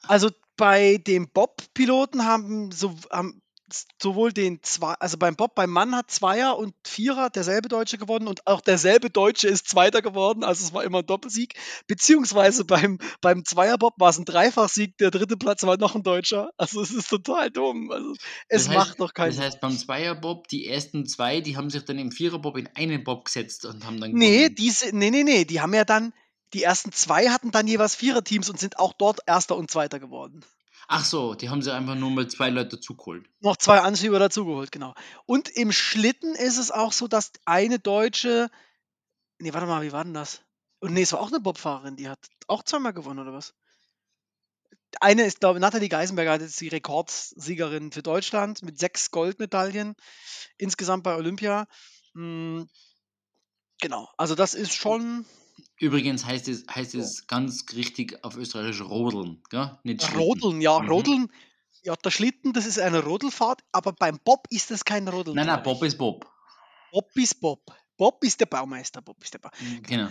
[0.03, 0.29] also
[0.59, 3.41] bei dem Bob-Piloten haben, so, haben
[4.01, 8.27] sowohl den zwei, also beim Bob, beim Mann hat Zweier und Vierer derselbe Deutsche gewonnen
[8.27, 11.53] und auch derselbe Deutsche ist Zweiter geworden, also es war immer ein Doppelsieg.
[11.87, 16.49] Beziehungsweise beim, beim Zweierbob war es ein Dreifachsieg, der dritte Platz war noch ein Deutscher.
[16.57, 17.89] Also es ist total dumm.
[17.91, 18.11] Also
[18.49, 21.69] es Das heißt, macht doch keinen das heißt, beim Zweierbob, die ersten zwei, die haben
[21.69, 25.23] sich dann im Viererbob in einen Bob gesetzt und haben dann Nee, diese, nee, nee,
[25.23, 26.11] nee, die haben ja dann,
[26.53, 30.43] die ersten zwei hatten dann jeweils Viererteams und sind auch dort Erster und Zweiter geworden.
[30.87, 33.29] Ach so, die haben sie einfach nur mal zwei Leute dazugeholt.
[33.41, 34.95] Noch zwei Anschieber dazugeholt, genau.
[35.27, 38.49] Und im Schlitten ist es auch so, dass eine Deutsche,
[39.37, 40.41] nee, warte mal, wie war denn das?
[40.79, 43.53] Und nee, es war auch eine Bobfahrerin, die hat auch zweimal gewonnen, oder was?
[44.99, 49.95] Eine ist, glaube ich, Nathalie Geisenberger, das ist die Rekordsiegerin für Deutschland mit sechs Goldmedaillen
[50.57, 51.67] insgesamt bei Olympia.
[52.15, 52.67] Hm,
[53.79, 55.25] genau, also das ist schon
[55.79, 59.77] Übrigens heißt es, heißt es ganz richtig auf Österreichisch Rodeln, gell?
[59.83, 60.19] Nicht Schlitten.
[60.21, 60.89] Rodeln, ja, Mhm.
[60.89, 61.31] Rodeln.
[61.83, 65.35] Ja, der Schlitten, das ist eine Rodelfahrt, aber beim Bob ist das kein Rodeln.
[65.35, 66.29] Nein, nein, Bob ist Bob.
[66.91, 67.61] Bob ist Bob.
[67.95, 69.51] Bob ist der Baumeister, Bob ist der ba
[69.83, 70.09] Genau.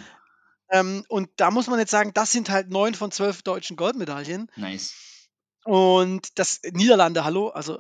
[0.71, 4.51] ähm, Und da muss man jetzt sagen, das sind halt neun von zwölf deutschen Goldmedaillen.
[4.57, 4.95] Nice.
[5.65, 7.79] Und das Niederlande, hallo, also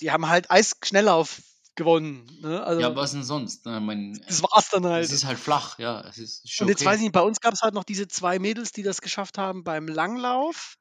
[0.00, 1.40] die haben halt Eisschnelllauf
[1.76, 2.26] gewonnen.
[2.40, 2.62] Ne?
[2.62, 3.66] Also Ja, was denn sonst?
[3.66, 5.04] Ich mein, das war's dann halt.
[5.04, 6.00] es ist halt flach, ja.
[6.08, 6.90] Es ist schon Und jetzt okay.
[6.90, 9.38] weiß ich nicht, bei uns gab es halt noch diese zwei Mädels, die das geschafft
[9.38, 10.76] haben beim Langlauf.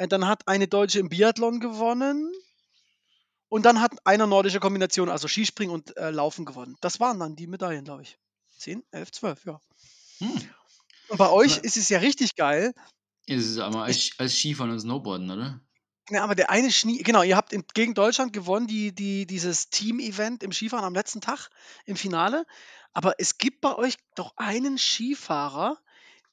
[0.00, 2.32] Und dann hat eine Deutsche im Biathlon gewonnen.
[3.48, 6.76] Und dann hat eine nordische Kombination, also Skispringen und äh, Laufen gewonnen.
[6.82, 8.18] Das waren dann die Medaillen, glaube ich.
[8.58, 9.60] 10, 11, 12, ja.
[10.18, 10.32] Hm.
[11.08, 12.74] Und bei euch Aber- ist es ja richtig geil.
[13.26, 15.60] Es ist aber als, als Skifahren und Snowboarden, oder?
[16.10, 19.68] Ja, aber der eine Schnie, genau, ihr habt in, gegen Deutschland gewonnen, die, die, dieses
[19.68, 21.50] Team-Event im Skifahren am letzten Tag
[21.84, 22.46] im Finale.
[22.92, 25.78] Aber es gibt bei euch doch einen Skifahrer,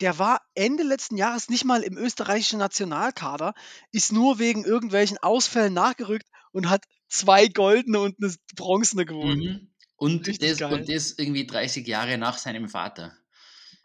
[0.02, 3.54] der war Ende letzten Jahres nicht mal im österreichischen Nationalkader,
[3.92, 9.40] ist nur wegen irgendwelchen Ausfällen nachgerückt und hat zwei goldene und eine bronzene gewonnen.
[9.40, 9.72] Mhm.
[9.98, 10.74] Und, Richtig das, geil.
[10.74, 13.16] und das irgendwie 30 Jahre nach seinem Vater.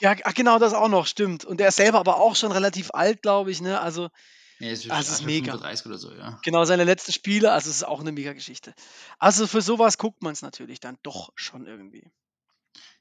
[0.00, 1.44] Ja, ach, genau, das auch noch, stimmt.
[1.44, 3.80] Und der ist selber aber auch schon relativ alt, glaube ich, ne?
[3.80, 4.08] Also,
[4.60, 5.52] Ja, es ist, es ist mega.
[5.52, 6.38] 35 oder so, ja.
[6.42, 8.74] genau, seine letzten Spiele, also es ist auch eine Mega-Geschichte.
[9.18, 12.10] Also für sowas guckt man es natürlich dann doch schon irgendwie.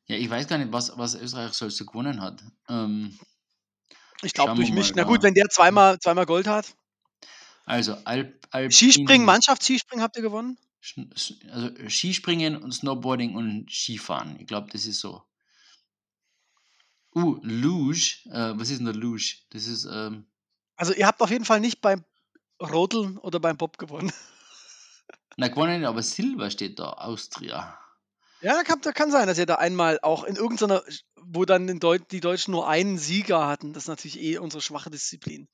[0.05, 2.41] Ja, ich weiß gar nicht, was, was Österreich so gewonnen hat.
[2.70, 3.20] Ähm,
[4.22, 4.95] Ich glaube durch mich.
[4.95, 6.76] Na gut, wenn der zweimal, zweimal Gold hat.
[7.66, 10.57] also Alp, Alpin, Skispringen, Mannschaftsskispringen habt ihr gewonnen?
[11.51, 14.39] Also Skispringen und Snowboarding und Skifahren.
[14.39, 15.22] Ich glaube, das ist so.
[17.14, 18.16] Uh, Luge.
[18.32, 19.36] Äh, was ist denn der Luge?
[19.49, 20.26] Das ist, ähm,
[20.80, 22.06] Also ihr habt auf jeden Fall nicht beim
[22.62, 24.14] Rodeln oder beim Bob gewonnen.
[25.38, 27.78] na gewonnen, aber Silber steht da, Austria.
[28.40, 30.82] Ja, da kann, kann sein, dass ihr da einmal auch in irgendeiner,
[31.18, 33.74] wo dann in Deu die Deutschen nur einen Sieger hatten.
[33.74, 35.50] Das ist natürlich eh unsere schwache Disziplin.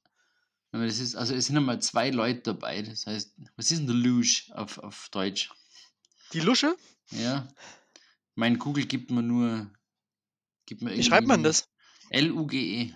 [0.71, 2.83] Aber das ist, also es sind einmal zwei Leute dabei.
[2.83, 5.49] Das heißt, was ist denn der Luge auf, auf Deutsch?
[6.33, 6.77] Die Lusche?
[7.09, 7.47] Ja.
[8.35, 9.71] Mein Google gibt mir nur.
[10.67, 11.67] Gibt mir Wie schreibt man das?
[12.11, 12.93] L-U-G-E.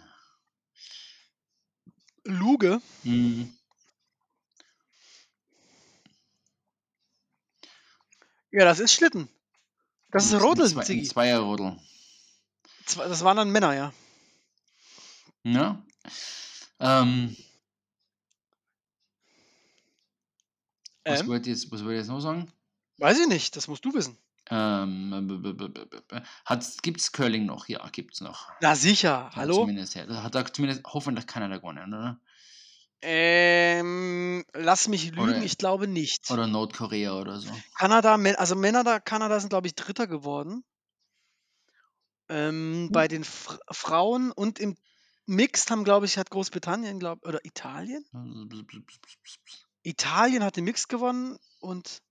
[2.25, 2.81] Luge?
[3.03, 3.53] Mhm.
[8.51, 9.29] Ja, das ist Schlitten.
[10.11, 11.03] Das ist Ein Rodeln, Zwei, ein Ziggy.
[11.07, 11.77] Zweierrodel.
[12.85, 13.93] Zwei- Das waren dann Männer, ja.
[15.43, 15.83] Ja.
[16.79, 17.35] Ähm,
[21.05, 21.27] was Ähm?
[21.27, 22.51] wollte ich jetzt, was wollte ich jetzt noch sagen?
[22.97, 24.17] Weiß ich nicht, das musst du wissen.
[24.51, 25.91] Ähm,
[26.45, 27.67] hat's, gibt's Curling noch?
[27.67, 28.47] Ja, gibt's noch.
[28.61, 29.53] Na sicher, Ja, hallo?
[29.55, 30.05] Zumindest, ja.
[30.05, 32.19] Da hat da zumindest hoffentlich Kanada gewonnen, oder?
[33.01, 36.29] Ähm, lass mich lügen, Oder- ich glaube nicht.
[36.31, 37.49] Oder Nordkorea oder so.
[37.77, 40.63] Kanada, also Männer da, Kanada sind, glaube ich, Dritter geworden.
[42.27, 44.75] Ähm, bei den Fr Frauen und im
[45.25, 48.03] Mixed haben, glaube ich, hat Großbritannien, glaube oder Italien?
[49.83, 52.01] Italien hat den Mixed gewonnen und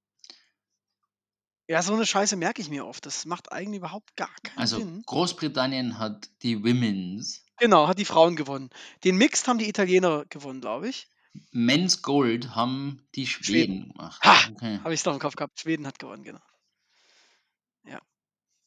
[1.69, 3.07] ja, so eine Scheiße merke ich mir oft.
[3.07, 5.03] Das macht eigentlich überhaupt gar keinen Also Sinn.
[5.07, 7.45] Großbritannien hat die Women's.
[7.59, 8.71] Genau, hat die Frauen gewonnen.
[9.05, 11.09] Den Mixed haben die Italiener gewonnen, glaube ich.
[11.53, 14.25] Men's Gold haben die Schweden, gemacht.
[14.25, 14.51] Ha!
[14.53, 14.79] Okay.
[14.79, 15.61] Habe ich es noch im Kopf gehabt.
[15.61, 16.41] Schweden hat gewonnen, genau.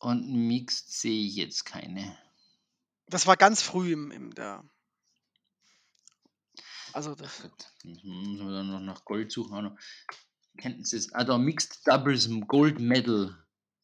[0.02, 2.18] Und Mixed sehe ich jetzt keine.
[3.06, 4.64] Das war ganz früh im, im der.
[6.92, 7.48] Also das.
[7.84, 9.78] Dann müssen wir dann noch nach Gold suchen.
[10.58, 13.38] Kenntnis ah, da Mixed Doubles Gold Medal.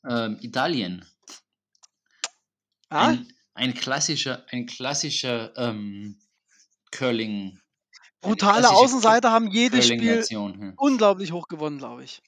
[0.07, 1.05] Ähm, Italien.
[2.89, 6.19] Ah, Ein, ein klassischer, ein klassischer ähm,
[6.91, 7.59] Curling.
[8.21, 10.23] brutale Außenseiter haben jedes Spiel.
[10.23, 10.73] Hm.
[10.77, 12.21] unglaublich hoch gewonnen, glaube ich.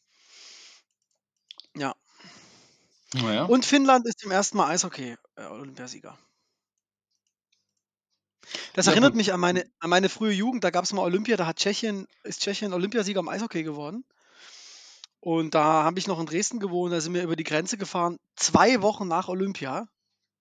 [1.75, 1.95] Ja.
[3.13, 3.45] Naja.
[3.45, 6.17] Und Finnland ist zum ersten Mal Eishockey-Olympiasieger.
[8.73, 9.17] Das Ja, erinnert gut.
[9.17, 10.63] mich an meine, an meine frühe Jugend.
[10.63, 14.03] Da gab es mal Olympia, da hat Tschechien, ist Tschechien Olympiasieger im Eishockey geworden.
[15.21, 18.17] Und da habe ich noch in Dresden gewohnt, da sind wir über die Grenze gefahren,
[18.35, 19.87] zwei Wochen nach Olympia.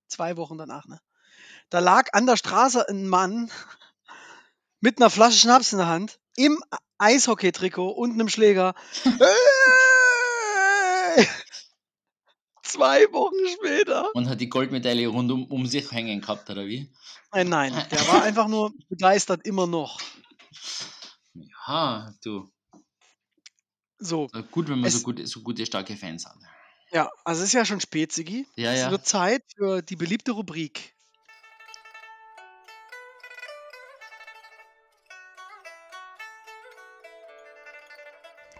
[0.09, 1.01] Zwei Wochen danach, ne?
[1.69, 3.51] Da lag an der Straße ein Mann
[4.81, 6.63] mit einer Flasche Schnaps in der Hand, im
[6.99, 8.75] Eishockey-Trikot und einem Schläger.
[12.63, 14.15] Zwei Wochen später.
[14.15, 16.93] Und hat die Goldmedaille rund um, um sich hängen gehabt, oder wie?
[17.33, 20.01] Nein, nein, der war einfach nur begeistert, immer noch.
[21.69, 22.51] Ja, du.
[23.99, 26.37] So, Gut, wenn man so Es- gute, so gute, starke Fans hat.
[26.93, 28.47] ja, also es ist ja schon spät, Sigi.
[28.57, 28.91] Ja, Es ja.
[28.91, 30.95] wird Zeit für die beliebte Rubrik.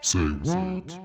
[0.01, 0.97] Say what?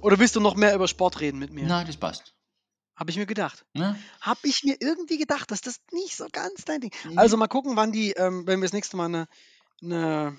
[0.00, 1.66] Oder willst du noch mehr über Sport reden mit mir?
[1.66, 2.34] Nein, das passt.
[2.96, 3.64] Habe ich mir gedacht.
[3.72, 3.96] Ne?
[4.20, 6.92] Habe ich mir irgendwie gedacht, dass das nicht so ganz dein Ding.
[7.04, 7.18] Mhm.
[7.18, 9.28] Also mal gucken, wann die, ähm, wenn wir das nächste Mal eine,
[9.82, 10.38] eine,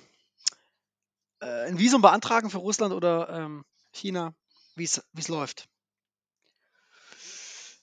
[1.40, 4.34] äh, ein Visum beantragen für Russland oder ähm, China,
[4.76, 5.68] wie es läuft.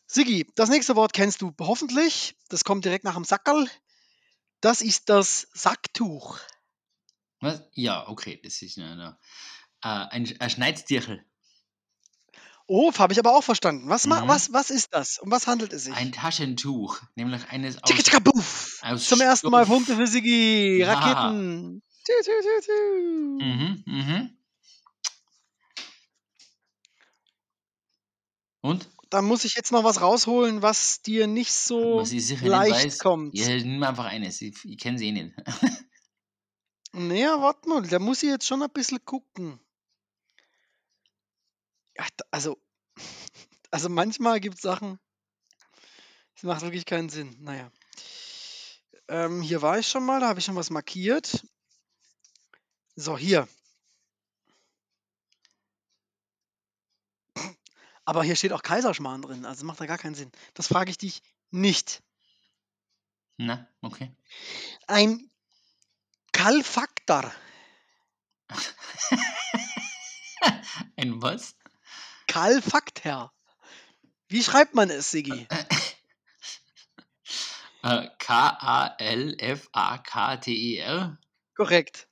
[0.07, 2.37] Sigi, das nächste Wort kennst du hoffentlich.
[2.49, 3.71] Das kommt direkt nach dem Sackerl.
[4.61, 6.39] Das ist das Sacktuch.
[7.39, 7.63] Was?
[7.73, 9.19] Ja, okay, das ist eine, eine,
[9.83, 11.25] äh, ein, ein Schneidstierchen.
[12.73, 13.89] Oh, habe ich aber auch verstanden.
[13.89, 14.13] Was, Mhm.
[14.29, 15.19] was, was ist das?
[15.19, 15.93] Um was handelt es sich?
[15.95, 18.79] Ein Taschentuch, nämlich eines aus, Tschicka, tschicka, buff.
[18.85, 19.77] aus Zum ersten Mal Stoff.
[19.77, 20.79] Punkte für Sigi.
[20.79, 20.95] Ja.
[20.95, 21.83] Raketen.
[22.07, 23.45] Tü, tü, tü, tü.
[23.45, 24.31] Mhm, mhm.
[28.61, 28.89] Und?
[29.11, 32.05] Da muss ich jetzt noch was rausholen, was dir nicht so
[32.43, 33.37] leicht nicht kommt.
[33.37, 34.41] Ja, nimm einfach eines.
[34.43, 35.35] Ich, ich kenne sie eh nicht.
[36.93, 39.61] Naja, warte mal, da muss ich jetzt schon ein bisschen gucken.
[42.31, 42.59] Also,
[43.71, 44.99] also manchmal gibt es Sachen,
[46.35, 47.37] das macht wirklich keinen Sinn.
[47.41, 47.71] Naja.
[49.09, 51.45] Ähm, hier war ich schon mal, da habe ich schon was markiert.
[52.97, 53.49] So, hier.
[58.05, 60.33] Aber hier steht auch Kaiserschmarrn drin, also macht da gar keinen Sinn.
[60.55, 62.03] Das frage ich dich nicht.
[63.37, 64.13] Na, okay.
[64.87, 65.31] Ein
[66.33, 67.33] Kalfaktor.
[70.97, 71.55] Ein was?
[72.31, 73.33] Kalfakter.
[74.29, 75.49] Wie schreibt man es, Sigi?
[77.83, 79.59] Äh, K-A-L-F-A-K-T-E-R?
[81.57, 82.09] Korrekt.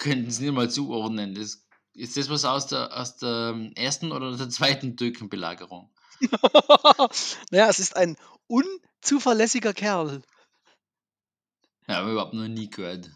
[0.00, 1.34] Könnten Sie nicht mal zuordnen.
[1.34, 5.90] Das, ist das was aus der, aus der ersten oder der zweiten Türkenbelagerung?
[7.50, 10.22] naja, es ist ein unzuverlässiger Kerl.
[11.86, 13.10] Ja, habe ich überhaupt noch nie gehört.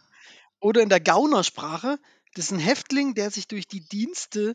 [0.60, 1.98] Oder in der Gaunersprache,
[2.36, 4.54] das ist ein Häftling, der sich durch die Dienste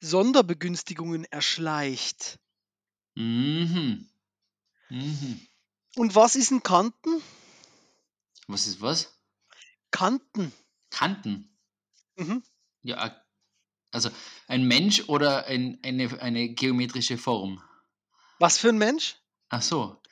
[0.00, 2.38] Sonderbegünstigungen erschleicht.
[3.14, 4.06] Mhm.
[4.90, 5.46] Mhm.
[5.96, 7.22] Und was ist ein Kanten?
[8.48, 9.18] Was ist was?
[9.90, 10.52] Kanten.
[10.90, 11.56] Kanten.
[12.16, 12.42] Mhm.
[12.82, 13.24] Ja,
[13.92, 14.10] also
[14.46, 17.62] ein Mensch oder ein, eine, eine geometrische Form?
[18.40, 19.16] Was für ein Mensch?
[19.48, 20.02] Ach so,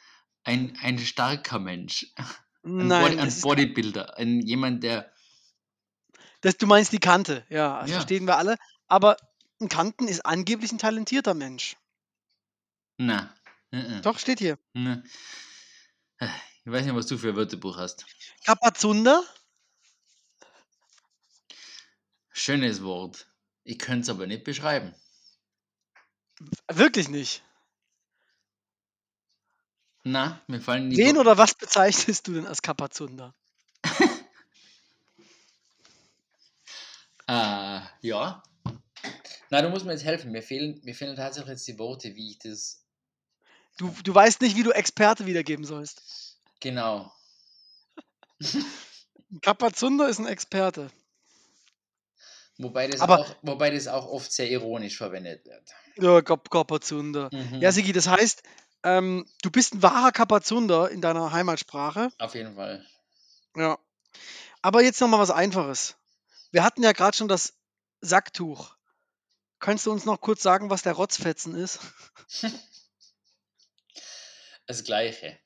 [0.45, 2.15] ein, ein starker Mensch.
[2.63, 4.17] Ein, Nein, Body, ein Bodybuilder.
[4.17, 5.13] Ein, jemand, der.
[6.41, 7.45] Das, du meinst die Kante.
[7.49, 7.97] Ja, das Ja.
[7.97, 8.57] verstehen wir alle.
[8.89, 9.17] Aber
[9.61, 11.77] ein Kanten ist angeblich ein talentierter Mensch.
[12.97, 13.35] Na.
[13.71, 14.59] äh, Doch, steht hier.
[14.73, 15.03] Na.
[16.21, 18.05] Ich weiß nicht, was du für ein Wörterbuch hast.
[18.45, 19.23] Kapazunder?
[22.33, 23.27] Schönes Wort.
[23.65, 24.95] Ich könnte es aber nicht beschreiben.
[26.69, 27.43] Wirklich nicht.
[30.05, 30.97] Na, mir fallen die.
[30.97, 33.35] Wen Wo- oder was bezeichnest du denn als Kapazunder?
[37.31, 38.43] Äh, ja.
[39.51, 40.33] Na, du musst mir jetzt helfen.
[40.33, 42.85] Mir fehlen, mir fehlen tatsächlich jetzt die Worte, wie ich das.
[43.79, 46.39] Du, du weißt nicht, wie du Experte wiedergeben sollst.
[46.61, 47.13] Genau.
[48.41, 50.91] Ein Kapazunder ist ein Experte.
[52.59, 55.71] Wobei das, Aber- auch, wobei das auch oft sehr ironisch verwendet wird.
[55.97, 57.31] Ja, Kap Kapazunder.
[57.33, 57.61] Mhm.
[57.63, 58.43] Ja, Sigi, das heißt,
[58.83, 62.09] ähm, du bist ein wahrer Kapazunder in deiner Heimatsprache.
[62.19, 62.85] Auf jeden Fall.
[63.57, 63.79] Ja.
[64.63, 65.97] Aber jetzt nochmal was Einfaches.
[66.51, 67.55] Wir hatten ja gerade schon das
[68.01, 68.77] Sacktuch.
[69.59, 71.81] Kannst du uns noch kurz sagen, was der Rotzfetzen ist?
[74.67, 75.37] Das Gleiche.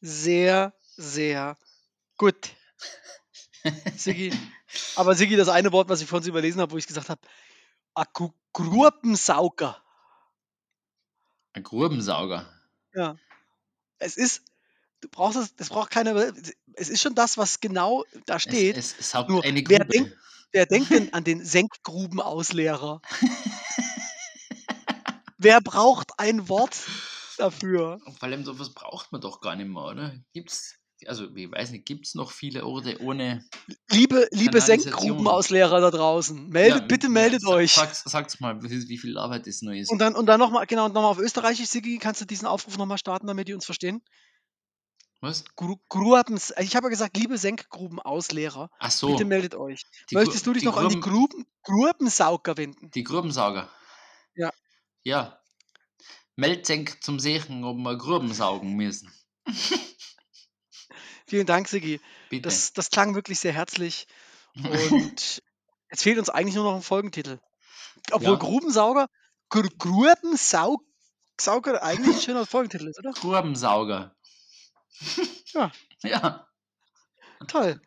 [0.00, 1.58] Sehr, sehr
[2.16, 2.50] gut.
[3.96, 4.32] Sigi.
[4.94, 7.20] Aber Sigi, das eine Wort, was ich vorhin überlesen habe, wo ich gesagt habe,
[8.52, 9.82] Grubensauger.
[11.52, 12.48] Ein Grubensauger.
[12.94, 13.16] Ja.
[13.98, 14.44] Es ist,
[15.00, 16.32] du brauchst es, das braucht keine,
[16.74, 18.76] es ist schon das, was genau da steht.
[18.76, 20.16] Es, es saugt Nur, eine wer denkt-
[20.50, 23.02] Wer denkt denn an den Senkgrubenausleerer?
[25.36, 26.76] Wer braucht ein Wort
[27.36, 28.00] dafür?
[28.18, 30.14] Vor allem sowas braucht man doch gar nicht mehr, oder?
[30.32, 30.74] Gibt's?
[31.06, 33.44] also ich weiß nicht, gibt es noch viele Orte ohne.
[33.90, 34.60] Liebe, liebe.
[34.60, 37.72] Senkgrubenauslehrer da draußen, meldet, Ja, bitte ja, meldet sa- euch.
[37.74, 39.92] Sag's, sag's mal, wie, viel Arbeit das noch ist.
[39.92, 42.76] Und dann, und dann nochmal, genau, und nochmal auf Österreichisch, Sigi, kannst du diesen Aufruf
[42.78, 44.02] nochmal starten, damit die uns verstehen?
[45.20, 45.44] Was?
[45.56, 49.82] Gru Gruben, ich habe ja gesagt, liebe Senkgrubenauslehrer, Ach so, bitte meldet euch.
[50.10, 52.90] die Möchtest du dich noch an die Gruben- Gruben, Grubensauger wenden?
[52.92, 53.68] die Grubensauger.
[54.36, 54.52] Ja.
[55.02, 55.40] Ja.
[56.36, 59.12] Melzenk zum Sehen, ob wir Gruben saugen müssen.
[61.26, 62.00] Vielen Dank, Sigi.
[62.30, 62.42] Bitte.
[62.48, 64.06] Das, das klang wirklich sehr herzlich.
[64.54, 65.42] Und
[65.90, 67.38] jetzt fehlt uns eigentlich nur noch ein Folgentitel.
[68.12, 68.38] Obwohl Ja.
[68.38, 69.08] Grubensauger,
[69.50, 70.78] Gr Grubensauger
[71.82, 73.12] eigentlich ein schöner Folgentitel ist, oder?
[73.12, 74.14] Grubensauger.
[75.54, 75.72] Ja.
[76.02, 76.46] Ja.
[77.46, 77.80] Toll.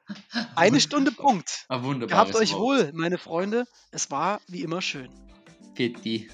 [0.55, 1.65] Eine Stunde Punkt.
[1.67, 3.65] Ein wunderbares Gehabt euch wohl, meine Freunde.
[3.91, 5.09] Es war wie immer schön.
[5.75, 6.29] Pitti.